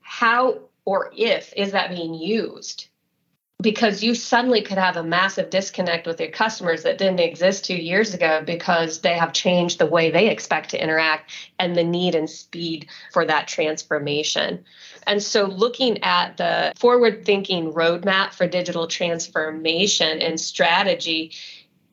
How 0.00 0.60
or 0.84 1.12
if 1.16 1.52
is 1.56 1.72
that 1.72 1.90
being 1.90 2.14
used 2.14 2.88
because 3.62 4.02
you 4.02 4.14
suddenly 4.14 4.60
could 4.60 4.76
have 4.76 4.96
a 4.96 5.02
massive 5.02 5.48
disconnect 5.48 6.06
with 6.06 6.20
your 6.20 6.30
customers 6.30 6.82
that 6.82 6.98
didn't 6.98 7.20
exist 7.20 7.64
two 7.64 7.76
years 7.76 8.12
ago 8.12 8.42
because 8.44 9.00
they 9.00 9.14
have 9.14 9.32
changed 9.32 9.78
the 9.78 9.86
way 9.86 10.10
they 10.10 10.28
expect 10.28 10.70
to 10.70 10.82
interact 10.82 11.30
and 11.58 11.76
the 11.76 11.84
need 11.84 12.14
and 12.14 12.28
speed 12.28 12.88
for 13.12 13.24
that 13.24 13.46
transformation. 13.46 14.64
And 15.06 15.22
so, 15.22 15.44
looking 15.44 16.02
at 16.02 16.36
the 16.36 16.72
forward 16.76 17.24
thinking 17.24 17.72
roadmap 17.72 18.32
for 18.32 18.46
digital 18.46 18.86
transformation 18.88 20.20
and 20.20 20.40
strategy, 20.40 21.32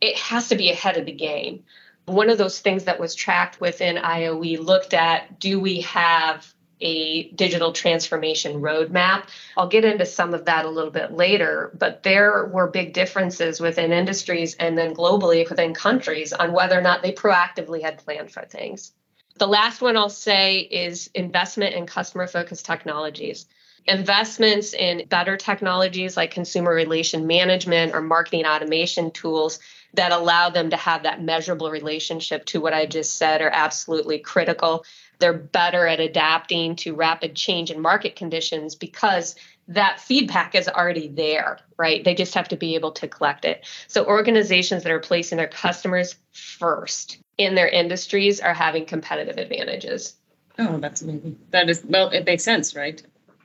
it 0.02 0.18
has 0.18 0.50
to 0.50 0.56
be 0.56 0.72
ahead 0.72 0.98
of 0.98 1.06
the 1.06 1.12
game. 1.12 1.64
One 2.06 2.32
of 2.32 2.40
those 2.40 2.60
things 2.60 2.86
that 2.86 3.00
was 3.00 3.14
tracked 3.14 3.62
within 3.62 3.98
IOE 3.98 4.60
looked 4.60 4.96
at 4.96 5.40
do 5.40 5.60
we 5.60 5.82
have 5.82 6.52
a 6.82 7.30
digital 7.32 7.72
transformation 7.72 8.62
roadmap. 8.62 9.24
I'll 9.58 9.68
get 9.68 9.86
into 9.86 10.06
some 10.06 10.34
of 10.34 10.46
that 10.46 10.66
a 10.66 10.70
little 10.70 10.92
bit 10.92 11.12
later, 11.12 11.72
but 11.78 12.04
there 12.04 12.46
were 12.46 12.68
big 12.68 12.94
differences 12.94 13.60
within 13.60 13.92
industries 13.92 14.56
and 14.56 14.78
then 14.78 14.96
globally 14.96 15.48
within 15.50 15.74
countries 15.74 16.34
on 16.34 16.54
whether 16.54 16.78
or 16.78 16.82
not 16.82 17.02
they 17.02 17.12
proactively 17.12 17.82
had 17.82 17.98
planned 17.98 18.32
for 18.32 18.44
things. 18.46 18.94
The 19.38 19.48
last 19.48 19.82
one 19.82 19.96
I'll 19.96 20.10
say 20.10 20.60
is 20.60 21.10
investment 21.14 21.74
in 21.74 21.86
customer 21.86 22.28
focused 22.28 22.66
technologies. 22.66 23.46
Investments 23.88 24.74
in 24.74 25.08
better 25.08 25.38
technologies 25.38 26.18
like 26.18 26.32
consumer 26.32 26.74
relation 26.74 27.26
management 27.26 27.96
or 27.96 28.02
marketing 28.02 28.46
automation 28.46 29.12
tools 29.12 29.60
that 29.94 30.12
allow 30.12 30.50
them 30.50 30.70
to 30.70 30.78
have 30.78 31.04
that 31.04 31.24
measurable 31.24 31.72
relationship 31.72 32.46
to 32.46 32.62
what 32.62 32.74
I 32.74 32.86
just 32.86 33.16
said 33.16 33.42
are 33.42 33.50
absolutely 33.50 34.20
critical. 34.20 34.86
They're 35.20 35.34
better 35.34 35.86
at 35.86 36.00
adapting 36.00 36.76
to 36.78 36.96
rapid 36.96 37.36
change 37.36 37.72
in 37.72 37.80
market 37.80 38.16
conditions 38.16 38.76
because 38.76 39.36
that 39.68 40.00
feedback 40.00 40.56
is 40.56 40.68
already 40.68 41.08
there, 41.08 41.60
right? 41.78 42.04
They 42.04 42.16
just 42.16 42.34
have 42.34 42.48
to 42.50 42.58
be 42.58 42.76
able 42.76 42.92
to 42.94 43.08
collect 43.08 43.46
it. 43.46 43.66
So, 43.88 44.06
organizations 44.06 44.84
that 44.84 44.92
are 44.92 45.00
placing 45.00 45.38
their 45.38 45.48
customers 45.48 46.16
first 46.32 47.20
in 47.38 47.56
their 47.56 47.68
industries 47.68 48.40
are 48.40 48.54
having 48.54 48.86
competitive 48.86 49.38
advantages. 49.38 50.16
Oh, 50.58 50.78
that's 50.78 51.02
amazing. 51.02 51.38
That 51.52 51.70
is, 51.70 51.84
well, 51.88 52.10
it 52.10 52.26
makes 52.26 52.44
sense, 52.44 52.76
right? 52.76 53.02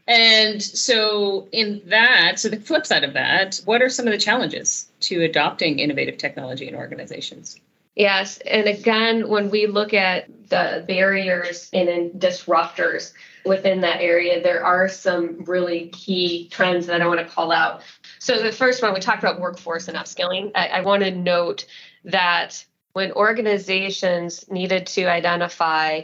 And 0.06 0.62
so, 0.62 1.48
in 1.52 1.82
that, 1.86 2.38
so 2.38 2.48
the 2.48 2.56
flip 2.58 2.86
side 2.86 3.04
of 3.04 3.14
that, 3.14 3.60
what 3.64 3.82
are 3.82 3.88
some 3.88 4.06
of 4.06 4.12
the 4.12 4.18
challenges 4.18 4.88
to 5.00 5.22
adopting 5.22 5.78
innovative 5.78 6.18
technology 6.18 6.68
in 6.68 6.74
organizations? 6.74 7.58
Yes. 7.94 8.38
And 8.38 8.66
again, 8.66 9.28
when 9.28 9.50
we 9.50 9.66
look 9.66 9.94
at 9.94 10.26
the 10.48 10.84
barriers 10.86 11.70
and 11.72 12.12
disruptors 12.20 13.12
within 13.44 13.82
that 13.82 14.00
area, 14.00 14.42
there 14.42 14.64
are 14.64 14.88
some 14.88 15.44
really 15.44 15.90
key 15.90 16.48
trends 16.48 16.86
that 16.86 17.00
I 17.00 17.06
want 17.06 17.20
to 17.20 17.26
call 17.26 17.52
out. 17.52 17.82
So, 18.18 18.42
the 18.42 18.50
first 18.50 18.82
one, 18.82 18.94
we 18.94 19.00
talked 19.00 19.22
about 19.22 19.40
workforce 19.40 19.86
and 19.86 19.96
upskilling. 19.96 20.50
I, 20.54 20.66
I 20.68 20.80
want 20.80 21.04
to 21.04 21.12
note 21.12 21.66
that 22.04 22.64
when 22.94 23.12
organizations 23.12 24.50
needed 24.50 24.86
to 24.88 25.04
identify 25.04 26.02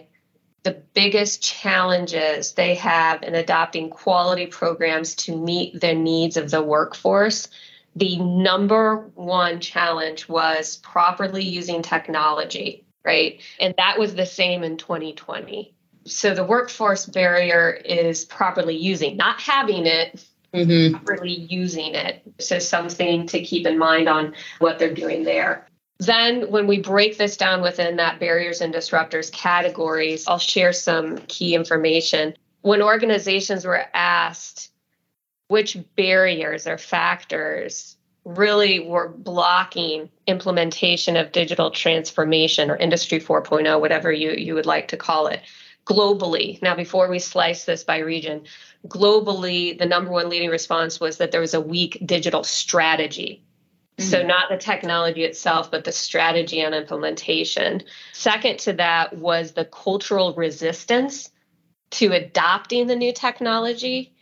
the 0.62 0.83
biggest 0.94 1.42
challenges 1.42 2.53
they 2.53 2.74
have 2.74 3.22
in 3.22 3.35
adopting 3.35 3.90
quality 3.90 4.46
programs 4.46 5.14
to 5.14 5.37
meet 5.37 5.81
the 5.81 5.94
needs 5.94 6.37
of 6.37 6.50
the 6.50 6.62
workforce, 6.62 7.48
the 7.96 8.18
number 8.18 9.11
one 9.14 9.61
challenge 9.61 10.29
was 10.29 10.76
properly 10.79 11.42
using 11.42 11.83
technology, 11.83 12.85
right? 13.05 13.40
And 13.59 13.74
that 13.79 13.98
was 13.98 14.14
the 14.14 14.26
same 14.26 14.62
in 14.62 14.76
2020. 14.76 15.74
So 16.05 16.35
the 16.35 16.44
workforce 16.44 17.07
barrier 17.07 17.70
is 17.70 18.24
properly 18.24 18.76
using, 18.76 19.16
not 19.16 19.40
having 19.40 19.87
it, 19.87 20.24
mm-hmm. 20.55 20.96
properly 20.96 21.33
using 21.33 21.94
it. 21.94 22.22
So 22.38 22.59
something 22.59 23.26
to 23.29 23.42
keep 23.42 23.66
in 23.66 23.79
mind 23.79 24.09
on 24.09 24.35
what 24.59 24.79
they're 24.79 24.94
doing 24.94 25.24
there. 25.24 25.66
Then, 25.98 26.50
when 26.50 26.66
we 26.66 26.81
break 26.81 27.18
this 27.18 27.37
down 27.37 27.61
within 27.61 27.96
that 27.96 28.18
barriers 28.18 28.62
and 28.62 28.72
disruptors 28.72 29.31
categories, 29.31 30.26
I'll 30.26 30.38
share 30.38 30.72
some 30.72 31.18
key 31.29 31.55
information. 31.55 32.35
When 32.62 32.81
organizations 32.81 33.66
were 33.66 33.85
asked 33.92 34.70
which 35.50 35.76
barriers 35.96 36.68
or 36.68 36.78
factors 36.78 37.96
really 38.24 38.78
were 38.78 39.08
blocking 39.08 40.08
implementation 40.28 41.16
of 41.16 41.32
digital 41.32 41.72
transformation 41.72 42.70
or 42.70 42.76
industry 42.76 43.18
4.0 43.18 43.80
whatever 43.80 44.12
you, 44.12 44.30
you 44.32 44.54
would 44.54 44.66
like 44.66 44.88
to 44.88 44.96
call 44.96 45.26
it 45.26 45.40
globally 45.86 46.60
now 46.62 46.76
before 46.76 47.08
we 47.08 47.18
slice 47.18 47.64
this 47.64 47.82
by 47.82 47.98
region 47.98 48.42
globally 48.86 49.76
the 49.76 49.86
number 49.86 50.10
one 50.10 50.28
leading 50.28 50.50
response 50.50 51.00
was 51.00 51.16
that 51.16 51.32
there 51.32 51.40
was 51.40 51.54
a 51.54 51.60
weak 51.60 52.00
digital 52.06 52.44
strategy 52.44 53.42
so, 53.98 54.18
mm-hmm. 54.18 54.28
not 54.28 54.48
the 54.48 54.56
technology 54.56 55.24
itself, 55.24 55.70
but 55.70 55.84
the 55.84 55.92
strategy 55.92 56.62
and 56.62 56.74
implementation. 56.74 57.82
Second 58.14 58.58
to 58.60 58.72
that 58.74 59.14
was 59.18 59.52
the 59.52 59.66
cultural 59.66 60.32
resistance 60.32 61.30
to 61.90 62.12
adopting 62.12 62.86
the 62.86 62.96
new 62.96 63.12
technology. 63.12 64.14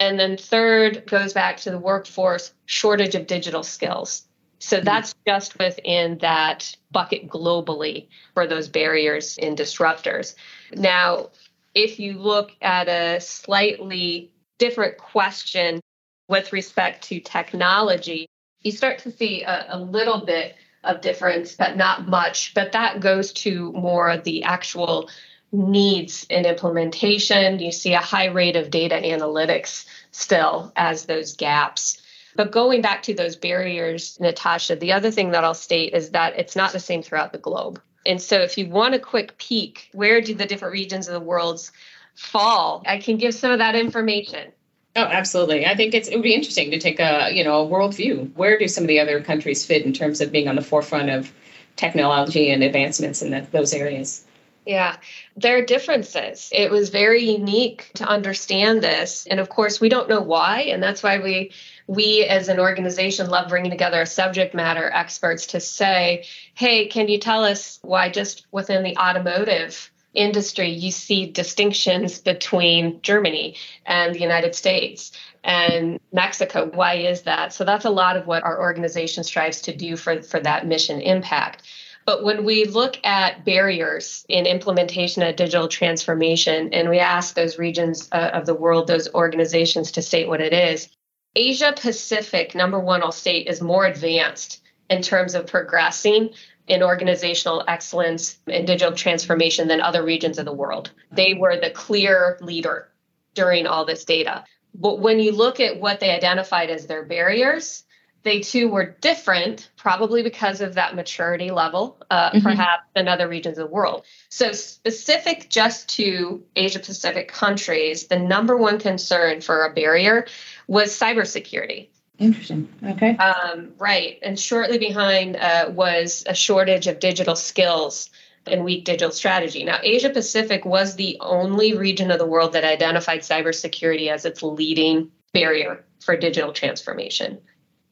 And 0.00 0.18
then 0.18 0.38
third 0.38 1.06
goes 1.06 1.34
back 1.34 1.58
to 1.58 1.70
the 1.70 1.78
workforce 1.78 2.52
shortage 2.64 3.14
of 3.14 3.26
digital 3.26 3.62
skills. 3.62 4.22
So 4.58 4.78
mm-hmm. 4.78 4.86
that's 4.86 5.14
just 5.26 5.58
within 5.58 6.18
that 6.18 6.74
bucket 6.90 7.28
globally 7.28 8.08
for 8.34 8.46
those 8.46 8.68
barriers 8.68 9.38
and 9.40 9.56
disruptors. 9.56 10.34
Now, 10.72 11.30
if 11.74 12.00
you 12.00 12.14
look 12.14 12.52
at 12.62 12.88
a 12.88 13.20
slightly 13.20 14.32
different 14.58 14.98
question 14.98 15.80
with 16.28 16.52
respect 16.52 17.04
to 17.04 17.20
technology, 17.20 18.26
you 18.62 18.72
start 18.72 18.98
to 19.00 19.12
see 19.12 19.42
a, 19.42 19.66
a 19.70 19.78
little 19.78 20.24
bit 20.24 20.56
of 20.82 21.00
difference, 21.00 21.54
but 21.54 21.76
not 21.76 22.08
much. 22.08 22.54
But 22.54 22.72
that 22.72 23.00
goes 23.00 23.32
to 23.34 23.72
more 23.72 24.16
the 24.16 24.44
actual 24.44 25.10
needs 25.52 26.26
in 26.30 26.46
implementation. 26.46 27.58
You 27.58 27.72
see 27.72 27.94
a 27.94 27.98
high 27.98 28.26
rate 28.26 28.56
of 28.56 28.70
data 28.70 28.96
analytics 28.96 29.86
still 30.12 30.72
as 30.76 31.06
those 31.06 31.34
gaps. 31.34 32.00
But 32.36 32.52
going 32.52 32.80
back 32.80 33.02
to 33.04 33.14
those 33.14 33.36
barriers, 33.36 34.18
Natasha, 34.20 34.76
the 34.76 34.92
other 34.92 35.10
thing 35.10 35.32
that 35.32 35.44
I'll 35.44 35.54
state 35.54 35.94
is 35.94 36.10
that 36.10 36.38
it's 36.38 36.54
not 36.54 36.72
the 36.72 36.78
same 36.78 37.02
throughout 37.02 37.32
the 37.32 37.38
globe. 37.38 37.80
And 38.06 38.20
so 38.20 38.40
if 38.40 38.56
you 38.56 38.68
want 38.68 38.94
a 38.94 38.98
quick 38.98 39.36
peek, 39.38 39.90
where 39.92 40.20
do 40.20 40.34
the 40.34 40.46
different 40.46 40.72
regions 40.72 41.08
of 41.08 41.14
the 41.14 41.20
world 41.20 41.68
fall? 42.14 42.82
I 42.86 42.98
can 42.98 43.16
give 43.18 43.34
some 43.34 43.50
of 43.50 43.58
that 43.58 43.74
information. 43.74 44.52
Oh, 44.96 45.04
absolutely. 45.04 45.66
I 45.66 45.76
think 45.76 45.94
it's 45.94 46.08
it 46.08 46.16
would 46.16 46.22
be 46.22 46.34
interesting 46.34 46.70
to 46.72 46.78
take 46.78 46.98
a 46.98 47.30
you 47.32 47.44
know 47.44 47.60
a 47.60 47.64
world 47.64 47.94
view. 47.94 48.30
Where 48.34 48.58
do 48.58 48.66
some 48.66 48.84
of 48.84 48.88
the 48.88 48.98
other 48.98 49.22
countries 49.22 49.64
fit 49.64 49.84
in 49.84 49.92
terms 49.92 50.20
of 50.20 50.32
being 50.32 50.48
on 50.48 50.56
the 50.56 50.62
forefront 50.62 51.10
of 51.10 51.32
technology 51.76 52.50
and 52.50 52.62
advancements 52.62 53.22
in 53.22 53.30
the, 53.30 53.46
those 53.52 53.72
areas? 53.72 54.24
Yeah, 54.70 54.98
there 55.36 55.58
are 55.58 55.64
differences. 55.64 56.48
It 56.52 56.70
was 56.70 56.90
very 56.90 57.24
unique 57.24 57.90
to 57.94 58.04
understand 58.04 58.80
this, 58.80 59.26
and 59.28 59.40
of 59.40 59.48
course, 59.48 59.80
we 59.80 59.88
don't 59.88 60.08
know 60.08 60.20
why, 60.20 60.60
and 60.60 60.80
that's 60.80 61.02
why 61.02 61.18
we 61.18 61.50
we 61.88 62.22
as 62.22 62.46
an 62.46 62.60
organization 62.60 63.28
love 63.28 63.48
bringing 63.48 63.72
together 63.72 64.06
subject 64.06 64.54
matter 64.54 64.88
experts 64.88 65.46
to 65.46 65.58
say, 65.58 66.24
"Hey, 66.54 66.86
can 66.86 67.08
you 67.08 67.18
tell 67.18 67.42
us 67.42 67.80
why 67.82 68.10
just 68.10 68.46
within 68.52 68.84
the 68.84 68.96
automotive 68.96 69.90
industry, 70.14 70.68
you 70.68 70.92
see 70.92 71.26
distinctions 71.26 72.20
between 72.20 73.02
Germany 73.02 73.56
and 73.86 74.14
the 74.14 74.20
United 74.20 74.54
States 74.54 75.10
and 75.42 75.98
Mexico. 76.12 76.70
Why 76.72 76.94
is 76.94 77.22
that? 77.22 77.52
So 77.52 77.64
that's 77.64 77.84
a 77.84 77.90
lot 77.90 78.16
of 78.16 78.26
what 78.26 78.42
our 78.42 78.60
organization 78.60 79.24
strives 79.24 79.62
to 79.62 79.76
do 79.76 79.96
for, 79.96 80.22
for 80.22 80.40
that 80.40 80.66
mission 80.66 81.00
impact. 81.00 81.62
But 82.06 82.24
when 82.24 82.44
we 82.44 82.64
look 82.64 82.98
at 83.04 83.44
barriers 83.44 84.24
in 84.28 84.46
implementation 84.46 85.22
of 85.22 85.36
digital 85.36 85.68
transformation, 85.68 86.72
and 86.72 86.88
we 86.88 86.98
ask 86.98 87.34
those 87.34 87.58
regions 87.58 88.08
uh, 88.12 88.30
of 88.32 88.46
the 88.46 88.54
world, 88.54 88.86
those 88.86 89.12
organizations 89.14 89.92
to 89.92 90.02
state 90.02 90.28
what 90.28 90.40
it 90.40 90.52
is, 90.52 90.88
Asia 91.36 91.72
Pacific, 91.76 92.54
number 92.54 92.80
one, 92.80 93.02
I'll 93.02 93.12
state, 93.12 93.46
is 93.46 93.60
more 93.60 93.86
advanced 93.86 94.62
in 94.88 95.02
terms 95.02 95.34
of 95.34 95.46
progressing 95.46 96.30
in 96.66 96.82
organizational 96.82 97.64
excellence 97.68 98.38
and 98.46 98.66
digital 98.66 98.94
transformation 98.94 99.68
than 99.68 99.80
other 99.80 100.04
regions 100.04 100.38
of 100.38 100.44
the 100.44 100.52
world. 100.52 100.90
They 101.12 101.34
were 101.34 101.56
the 101.56 101.70
clear 101.70 102.38
leader 102.40 102.88
during 103.34 103.66
all 103.66 103.84
this 103.84 104.04
data. 104.04 104.44
But 104.74 105.00
when 105.00 105.20
you 105.20 105.32
look 105.32 105.60
at 105.60 105.80
what 105.80 106.00
they 106.00 106.10
identified 106.10 106.70
as 106.70 106.86
their 106.86 107.04
barriers, 107.04 107.84
they 108.22 108.40
too 108.40 108.68
were 108.68 108.96
different, 109.00 109.70
probably 109.76 110.22
because 110.22 110.60
of 110.60 110.74
that 110.74 110.94
maturity 110.94 111.50
level, 111.50 111.98
uh, 112.10 112.30
mm-hmm. 112.30 112.40
perhaps 112.40 112.84
than 112.94 113.08
other 113.08 113.28
regions 113.28 113.58
of 113.58 113.68
the 113.68 113.72
world. 113.72 114.04
So, 114.28 114.52
specific 114.52 115.48
just 115.48 115.88
to 115.96 116.42
Asia 116.54 116.80
Pacific 116.80 117.28
countries, 117.28 118.08
the 118.08 118.18
number 118.18 118.56
one 118.56 118.78
concern 118.78 119.40
for 119.40 119.64
a 119.64 119.72
barrier 119.72 120.26
was 120.66 120.90
cybersecurity. 120.98 121.88
Interesting. 122.18 122.68
Okay. 122.84 123.16
Um, 123.16 123.72
right. 123.78 124.18
And 124.22 124.38
shortly 124.38 124.76
behind 124.76 125.36
uh, 125.36 125.70
was 125.70 126.22
a 126.26 126.34
shortage 126.34 126.86
of 126.86 127.00
digital 127.00 127.34
skills 127.34 128.10
and 128.46 128.62
weak 128.64 128.84
digital 128.84 129.10
strategy. 129.10 129.64
Now, 129.64 129.78
Asia 129.82 130.10
Pacific 130.10 130.66
was 130.66 130.96
the 130.96 131.16
only 131.20 131.76
region 131.76 132.10
of 132.10 132.18
the 132.18 132.26
world 132.26 132.52
that 132.52 132.64
identified 132.64 133.20
cybersecurity 133.20 134.08
as 134.08 134.26
its 134.26 134.42
leading 134.42 135.10
barrier 135.32 135.84
for 136.00 136.16
digital 136.16 136.52
transformation. 136.52 137.38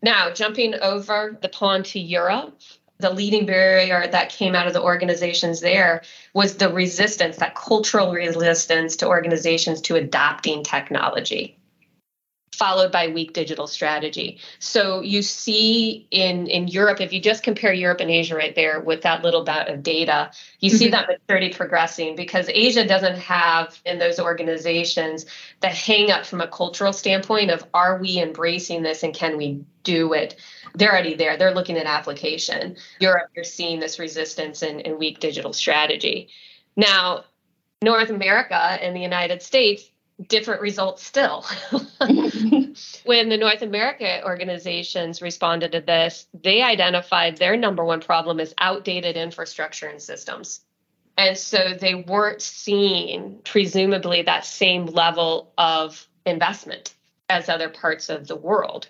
Now, 0.03 0.31
jumping 0.31 0.75
over 0.75 1.37
the 1.41 1.49
pond 1.49 1.87
to 1.87 2.01
Europe, 2.01 2.61
the 2.99 3.11
leading 3.11 3.47
barrier 3.47 4.07
that 4.07 4.31
came 4.31 4.55
out 4.55 4.67
of 4.67 4.73
the 4.73 4.83
organizations 4.83 5.61
there 5.61 6.03
was 6.35 6.57
the 6.57 6.73
resistance, 6.73 7.37
that 7.37 7.55
cultural 7.55 8.13
resistance 8.13 8.97
to 8.97 9.07
organizations 9.07 9.81
to 9.83 9.97
adopting 9.97 10.65
technology. 10.65 11.58
Followed 12.59 12.91
by 12.91 13.07
weak 13.07 13.33
digital 13.33 13.67
strategy. 13.67 14.39
So 14.59 15.01
you 15.01 15.23
see 15.23 16.07
in 16.11 16.49
in 16.49 16.69
Europe, 16.69 17.01
if 17.01 17.13
you 17.13 17.21
just 17.21 17.43
compare 17.43 17.73
Europe 17.73 18.01
and 18.01 18.11
Asia 18.11 18.35
right 18.35 18.55
there 18.55 18.81
with 18.81 19.03
that 19.03 19.23
little 19.23 19.45
bit 19.45 19.69
of 19.69 19.83
data, 19.83 20.33
you 20.59 20.71
see 20.71 20.87
mm-hmm. 20.87 20.93
that 20.93 21.09
maturity 21.09 21.51
progressing 21.51 22.17
because 22.17 22.49
Asia 22.49 22.87
doesn't 22.87 23.19
have 23.19 23.81
in 23.87 23.99
those 23.99 24.19
organizations 24.19 25.25
the 25.61 25.69
hang 25.69 26.11
up 26.11 26.27
from 26.27 26.41
a 26.41 26.49
cultural 26.49 26.93
standpoint 26.93 27.51
of 27.51 27.65
are 27.73 27.99
we 27.99 28.21
embracing 28.21 28.83
this 28.83 29.03
and 29.03 29.15
can 29.15 29.37
we 29.37 29.65
do 29.85 30.13
it? 30.13 30.37
They're 30.75 30.91
already 30.91 31.15
there. 31.15 31.37
They're 31.37 31.55
looking 31.55 31.79
at 31.79 31.87
application. 31.87 32.77
Europe, 33.01 33.31
you're 33.35 33.45
seeing 33.45 33.81
this 33.81 33.99
resistance 33.99 34.63
and, 34.63 34.85
and 34.87 34.99
weak 34.99 35.21
digital 35.21 35.53
strategy. 35.53 36.29
Now, 36.77 37.25
North 37.83 38.11
America 38.11 38.55
and 38.55 38.95
the 38.95 39.01
United 39.01 39.43
States, 39.43 39.89
different 40.27 40.61
results 40.61 41.05
still. 41.05 41.45
when 43.05 43.29
the 43.29 43.37
North 43.39 43.63
America 43.63 44.23
organizations 44.25 45.23
responded 45.23 45.73
to 45.73 45.81
this, 45.81 46.27
they 46.35 46.63
identified 46.63 47.37
their 47.37 47.57
number 47.57 47.85
one 47.85 48.01
problem 48.01 48.41
is 48.41 48.55
outdated 48.59 49.17
infrastructure 49.17 49.87
and 49.87 50.03
systems. 50.03 50.61
And 51.17 51.37
so 51.37 51.75
they 51.79 51.95
weren't 51.95 52.43
seeing, 52.43 53.41
presumably, 53.45 54.23
that 54.23 54.45
same 54.45 54.87
level 54.87 55.53
of 55.59 56.07
investment 56.25 56.95
as 57.29 57.49
other 57.49 57.69
parts 57.69 58.09
of 58.09 58.27
the 58.27 58.37
world. 58.37 58.89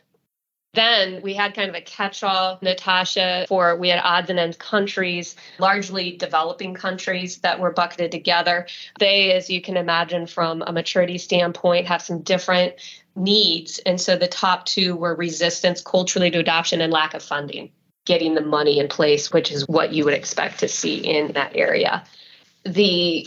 Then 0.75 1.23
we 1.23 1.35
had 1.35 1.55
kind 1.55 1.71
of 1.71 1.75
a 1.75 1.81
catch 1.81 2.23
all, 2.23 2.59
Natasha, 2.61 3.47
for 3.49 3.77
we 3.77 3.89
had 3.89 4.01
odds 4.05 4.29
and 4.29 4.39
ends 4.39 4.57
countries, 4.57 5.35
largely 5.59 6.13
developing 6.13 6.75
countries 6.75 7.39
that 7.39 7.59
were 7.59 7.73
bucketed 7.73 8.13
together. 8.13 8.67
They, 8.99 9.33
as 9.33 9.49
you 9.49 9.63
can 9.63 9.77
imagine, 9.77 10.27
from 10.27 10.63
a 10.67 10.73
maturity 10.73 11.19
standpoint, 11.19 11.87
have 11.87 12.03
some 12.03 12.21
different 12.21 12.75
needs. 13.17 13.79
And 13.87 14.01
so 14.01 14.17
the 14.17 14.29
top 14.29 14.67
two 14.67 14.95
were 14.95 15.15
resistance 15.15 15.81
culturally 15.81 16.31
to 16.31 16.39
adoption 16.39 16.81
and 16.81 16.93
lack 16.93 17.15
of 17.15 17.23
funding, 17.23 17.73
getting 18.05 18.35
the 18.35 18.43
money 18.43 18.79
in 18.79 18.89
place, 18.89 19.33
which 19.33 19.51
is 19.51 19.67
what 19.67 19.93
you 19.93 20.05
would 20.05 20.15
expect 20.15 20.61
to 20.61 20.69
see 20.69 20.99
in 20.99 21.33
that 21.33 21.57
area. 21.57 22.05
The 22.65 23.27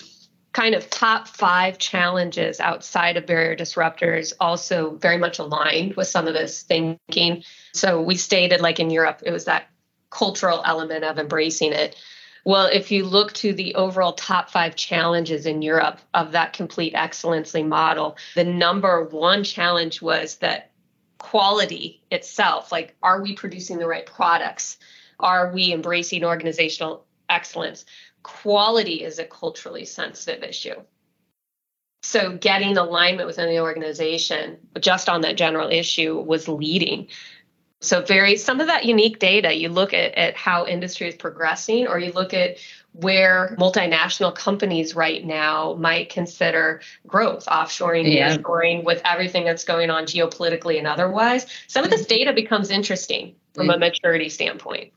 kind 0.54 0.76
of 0.76 0.90
top 0.90 1.28
five 1.28 1.78
challenges 1.78 2.60
outside 2.60 3.18
of 3.18 3.26
barrier 3.26 3.56
disruptors 3.56 4.34
also 4.40 4.96
very 4.96 5.18
much 5.18 5.40
aligned 5.40 5.96
with 5.96 6.08
some 6.08 6.28
of 6.28 6.34
this 6.34 6.64
thinking. 6.64 7.44
So 7.74 8.02
we 8.02 8.16
stated, 8.16 8.60
like 8.60 8.80
in 8.80 8.90
Europe, 8.90 9.22
it 9.26 9.32
was 9.32 9.46
that 9.46 9.68
cultural 10.10 10.62
element 10.66 11.06
of 11.06 11.18
embracing 11.18 11.72
it. 11.72 11.96
Well, 12.44 12.66
if 12.66 12.92
you 12.92 13.06
look 13.06 13.34
to 13.34 13.54
the 13.54 13.76
overall 13.76 14.14
top 14.14 14.50
five 14.50 14.76
challenges 14.76 15.46
in 15.46 15.62
Europe 15.62 16.00
of 16.14 16.32
that 16.32 16.54
complete 16.54 16.94
excellency 16.96 17.64
model, 17.64 18.18
the 18.36 18.44
number 18.44 19.06
one 19.06 19.44
challenge 19.44 20.02
was 20.02 20.38
that 20.38 20.72
quality 21.18 22.02
itself 22.10 22.72
like, 22.72 22.96
are 23.04 23.22
we 23.22 23.36
producing 23.36 23.78
the 23.78 23.88
right 23.88 24.06
products? 24.06 24.78
Are 25.20 25.54
we 25.54 25.72
embracing 25.72 26.26
organizational 26.26 27.06
excellence? 27.30 27.86
Quality 28.24 29.04
is 29.04 29.20
a 29.20 29.26
culturally 29.26 29.86
sensitive 29.86 30.44
issue. 30.44 30.76
So 32.04 32.36
getting 32.38 32.78
alignment 32.78 33.28
within 33.28 33.50
the 33.50 33.60
organization 33.60 34.58
just 34.80 35.08
on 35.08 35.22
that 35.22 35.38
general 35.38 35.70
issue 35.70 36.20
was 36.20 36.48
leading. 36.48 37.08
So 37.80 38.02
very 38.04 38.38
some 38.38 38.60
of 38.60 38.68
that 38.68 38.86
unique 38.86 39.20
data, 39.20 39.54
you 39.54 39.70
look 39.70 39.94
at, 39.94 40.16
at 40.16 40.36
how 40.36 40.66
industry 40.66 41.08
is 41.08 41.16
progressing, 41.16 41.88
or 41.88 42.00
you 42.00 42.12
look 42.12 42.34
at 42.34 42.58
where 42.94 43.56
multinational 43.60 44.36
companies 44.36 44.96
right 44.96 45.26
now 45.26 45.76
might 45.80 46.10
consider 46.10 46.82
growth, 47.08 47.46
offshoring, 47.46 48.14
yeah. 48.14 48.36
nearshoring, 48.36 48.84
with 48.84 49.02
everything 49.06 49.46
that's 49.46 49.64
going 49.64 49.90
on 49.90 50.06
geopolitically 50.06 50.78
and 50.78 50.86
otherwise. 50.86 51.46
Some 51.68 51.84
of 51.84 51.90
this 51.90 52.02
mm-hmm. 52.02 52.10
data 52.10 52.34
becomes 52.34 52.70
interesting 52.70 53.36
from 53.54 53.70
a 53.70 53.74
mm-hmm. 53.74 53.80
maturity 53.80 54.30
standpoint. 54.30 54.92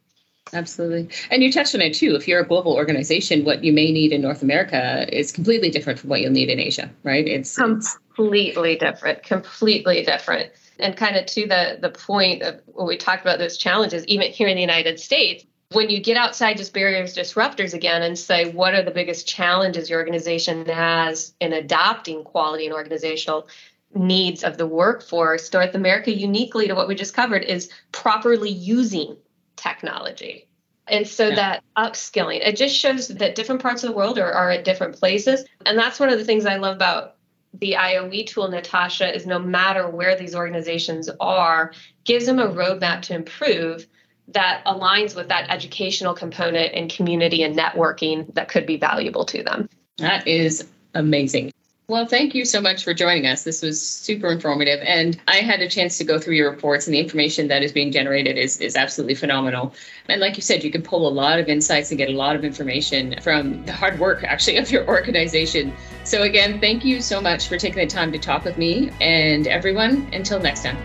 Absolutely. 0.54 1.08
And 1.30 1.42
you 1.42 1.52
touched 1.52 1.74
on 1.74 1.80
it 1.80 1.94
too. 1.94 2.14
If 2.14 2.28
you're 2.28 2.40
a 2.40 2.46
global 2.46 2.74
organization, 2.74 3.44
what 3.44 3.64
you 3.64 3.72
may 3.72 3.90
need 3.90 4.12
in 4.12 4.20
North 4.22 4.42
America 4.42 5.06
is 5.12 5.32
completely 5.32 5.70
different 5.70 5.98
from 5.98 6.10
what 6.10 6.20
you'll 6.20 6.32
need 6.32 6.48
in 6.48 6.60
Asia, 6.60 6.90
right? 7.02 7.26
It's 7.26 7.56
completely 7.56 8.76
different, 8.76 9.24
completely 9.24 10.04
different. 10.04 10.52
And 10.78 10.96
kind 10.96 11.16
of 11.16 11.26
to 11.26 11.46
the 11.46 11.78
the 11.80 11.90
point 11.90 12.42
of 12.42 12.60
when 12.66 12.86
we 12.86 12.96
talked 12.96 13.22
about 13.22 13.38
those 13.38 13.56
challenges, 13.56 14.06
even 14.06 14.30
here 14.30 14.48
in 14.48 14.54
the 14.54 14.60
United 14.60 14.98
States, 14.98 15.44
when 15.72 15.90
you 15.90 16.00
get 16.00 16.16
outside 16.16 16.56
just 16.56 16.72
barriers 16.72 17.16
disruptors 17.16 17.74
again 17.74 18.02
and 18.02 18.18
say 18.18 18.50
what 18.50 18.74
are 18.74 18.82
the 18.82 18.90
biggest 18.90 19.26
challenges 19.26 19.90
your 19.90 19.98
organization 19.98 20.66
has 20.66 21.34
in 21.40 21.52
adopting 21.52 22.22
quality 22.22 22.66
and 22.66 22.74
organizational 22.74 23.48
needs 23.94 24.44
of 24.44 24.56
the 24.56 24.66
workforce 24.66 25.52
north 25.52 25.74
america 25.74 26.12
uniquely 26.12 26.66
to 26.66 26.74
what 26.74 26.88
we 26.88 26.94
just 26.94 27.14
covered 27.14 27.44
is 27.44 27.70
properly 27.92 28.50
using 28.50 29.16
technology. 29.56 30.48
And 30.86 31.08
so 31.08 31.28
yeah. 31.28 31.34
that 31.36 31.64
upskilling, 31.76 32.46
it 32.46 32.56
just 32.56 32.76
shows 32.76 33.08
that 33.08 33.34
different 33.34 33.62
parts 33.62 33.82
of 33.82 33.90
the 33.90 33.96
world 33.96 34.18
are, 34.18 34.32
are 34.32 34.50
at 34.50 34.64
different 34.64 34.96
places. 34.96 35.44
And 35.64 35.78
that's 35.78 35.98
one 35.98 36.10
of 36.10 36.18
the 36.18 36.24
things 36.24 36.44
I 36.44 36.56
love 36.56 36.76
about 36.76 37.16
the 37.54 37.76
IOE 37.78 38.26
tool, 38.26 38.48
Natasha, 38.48 39.14
is 39.14 39.26
no 39.26 39.38
matter 39.38 39.88
where 39.88 40.16
these 40.16 40.34
organizations 40.34 41.08
are, 41.20 41.72
gives 42.04 42.26
them 42.26 42.38
a 42.38 42.48
roadmap 42.48 43.02
to 43.02 43.14
improve 43.14 43.86
that 44.28 44.64
aligns 44.66 45.14
with 45.14 45.28
that 45.28 45.50
educational 45.50 46.14
component 46.14 46.74
and 46.74 46.90
community 46.90 47.42
and 47.42 47.56
networking 47.56 48.32
that 48.34 48.48
could 48.48 48.66
be 48.66 48.76
valuable 48.76 49.24
to 49.26 49.42
them. 49.42 49.68
That 49.98 50.26
is 50.26 50.66
amazing. 50.94 51.52
Well, 51.86 52.06
thank 52.06 52.34
you 52.34 52.46
so 52.46 52.62
much 52.62 52.82
for 52.82 52.94
joining 52.94 53.26
us. 53.26 53.44
This 53.44 53.60
was 53.60 53.80
super 53.80 54.28
informative. 54.32 54.80
And 54.84 55.20
I 55.28 55.36
had 55.36 55.60
a 55.60 55.68
chance 55.68 55.98
to 55.98 56.04
go 56.04 56.18
through 56.18 56.36
your 56.36 56.50
reports, 56.50 56.86
and 56.86 56.94
the 56.94 56.98
information 56.98 57.48
that 57.48 57.62
is 57.62 57.72
being 57.72 57.92
generated 57.92 58.38
is, 58.38 58.58
is 58.58 58.74
absolutely 58.74 59.14
phenomenal. 59.14 59.74
And 60.08 60.18
like 60.18 60.36
you 60.36 60.42
said, 60.42 60.64
you 60.64 60.70
can 60.70 60.80
pull 60.80 61.06
a 61.06 61.12
lot 61.12 61.38
of 61.38 61.46
insights 61.46 61.90
and 61.90 61.98
get 61.98 62.08
a 62.08 62.16
lot 62.16 62.36
of 62.36 62.44
information 62.44 63.20
from 63.20 63.66
the 63.66 63.72
hard 63.74 63.98
work, 63.98 64.24
actually, 64.24 64.56
of 64.62 64.70
your 64.70 64.88
organization. 64.88 65.74
So, 66.04 66.22
again, 66.22 66.58
thank 66.58 66.86
you 66.86 67.02
so 67.02 67.20
much 67.20 67.48
for 67.48 67.58
taking 67.58 67.80
the 67.80 67.86
time 67.86 68.12
to 68.12 68.18
talk 68.18 68.44
with 68.44 68.56
me. 68.56 68.90
And 69.02 69.46
everyone, 69.46 70.08
until 70.14 70.40
next 70.40 70.62
time. 70.62 70.78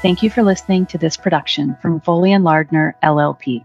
Thank 0.00 0.22
you 0.22 0.30
for 0.30 0.44
listening 0.44 0.86
to 0.86 0.98
this 0.98 1.16
production 1.16 1.76
from 1.82 2.00
Foley 2.00 2.32
and 2.32 2.44
Lardner, 2.44 2.94
LLP. 3.02 3.64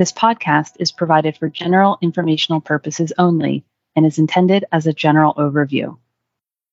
This 0.00 0.12
podcast 0.12 0.76
is 0.78 0.92
provided 0.92 1.36
for 1.36 1.50
general 1.50 1.98
informational 2.00 2.62
purposes 2.62 3.12
only 3.18 3.66
and 3.94 4.06
is 4.06 4.18
intended 4.18 4.64
as 4.72 4.86
a 4.86 4.94
general 4.94 5.34
overview. 5.34 5.98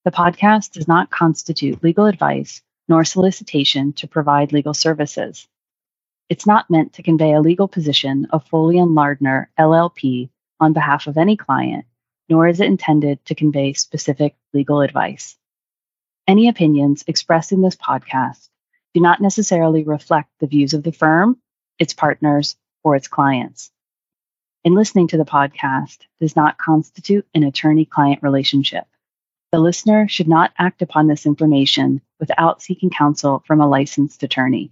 The 0.06 0.12
podcast 0.12 0.72
does 0.72 0.88
not 0.88 1.12
constitute 1.12 1.84
legal 1.84 2.06
advice 2.06 2.62
nor 2.88 3.04
solicitation 3.04 3.92
to 3.92 4.08
provide 4.08 4.54
legal 4.54 4.74
services. 4.74 5.46
It's 6.30 6.48
not 6.48 6.70
meant 6.70 6.94
to 6.94 7.04
convey 7.04 7.34
a 7.34 7.42
legal 7.42 7.68
position 7.68 8.28
of 8.30 8.48
Foley 8.48 8.80
and 8.80 8.96
Lardner, 8.96 9.52
LLP, 9.60 10.30
on 10.62 10.72
behalf 10.72 11.08
of 11.08 11.18
any 11.18 11.36
client, 11.36 11.84
nor 12.30 12.48
is 12.48 12.62
it 12.62 12.68
intended 12.68 13.26
to 13.26 13.36
convey 13.36 13.74
specific 13.74 14.38
legal 14.54 14.80
advice. 14.80 15.36
Any 16.30 16.48
opinions 16.48 17.04
expressed 17.08 17.52
in 17.52 17.62
this 17.62 17.76
podcast 17.76 18.48
do 18.94 19.02
not 19.02 19.20
necessarily 19.20 19.84
reflect 19.84 20.30
the 20.40 20.48
views 20.48 20.74
of 20.74 20.84
the 20.84 20.94
firm, 20.94 21.38
its 21.78 21.94
partners, 21.94 22.56
or 22.84 22.96
its 22.96 23.08
clients. 23.08 23.72
And 24.66 24.76
listening 24.76 25.08
to 25.10 25.18
the 25.18 25.26
podcast 25.26 26.00
does 26.20 26.36
not 26.36 26.58
constitute 26.58 27.28
an 27.34 27.44
attorney 27.44 27.86
client 27.86 28.22
relationship. 28.22 28.86
The 29.52 29.60
listener 29.60 30.08
should 30.08 30.28
not 30.28 30.52
act 30.58 30.82
upon 30.82 31.08
this 31.08 31.26
information 31.26 32.02
without 32.20 32.62
seeking 32.62 32.90
counsel 32.90 33.44
from 33.48 33.62
a 33.62 33.68
licensed 33.68 34.24
attorney. 34.24 34.72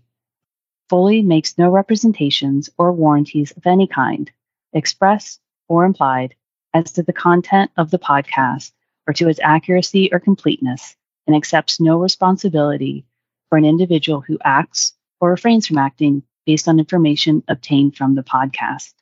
Foley 0.89 1.21
makes 1.21 1.57
no 1.57 1.69
representations 1.69 2.69
or 2.77 2.91
warranties 2.91 3.51
of 3.51 3.65
any 3.65 3.87
kind, 3.87 4.31
express 4.73 5.39
or 5.67 5.85
implied, 5.85 6.35
as 6.73 6.91
to 6.91 7.03
the 7.03 7.13
content 7.13 7.71
of 7.77 7.89
the 7.89 7.97
podcast 7.97 8.71
or 9.07 9.13
to 9.13 9.29
its 9.29 9.39
accuracy 9.41 10.09
or 10.11 10.19
completeness, 10.19 10.95
and 11.25 11.35
accepts 11.35 11.79
no 11.79 11.97
responsibility 11.97 13.05
for 13.49 13.57
an 13.57 13.65
individual 13.65 14.21
who 14.21 14.37
acts 14.43 14.93
or 15.21 15.29
refrains 15.29 15.65
from 15.65 15.77
acting 15.77 16.21
based 16.45 16.67
on 16.67 16.79
information 16.79 17.43
obtained 17.47 17.95
from 17.95 18.15
the 18.15 18.23
podcast. 18.23 18.93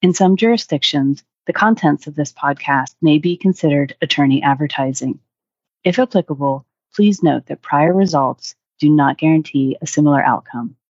In 0.00 0.14
some 0.14 0.36
jurisdictions, 0.36 1.22
the 1.46 1.52
contents 1.52 2.06
of 2.06 2.14
this 2.14 2.32
podcast 2.32 2.94
may 3.00 3.18
be 3.18 3.36
considered 3.36 3.96
attorney 4.00 4.42
advertising. 4.42 5.20
If 5.84 5.98
applicable, 5.98 6.64
please 6.94 7.22
note 7.22 7.46
that 7.46 7.62
prior 7.62 7.92
results 7.92 8.54
do 8.78 8.90
not 8.90 9.18
guarantee 9.18 9.76
a 9.80 9.86
similar 9.86 10.22
outcome. 10.22 10.76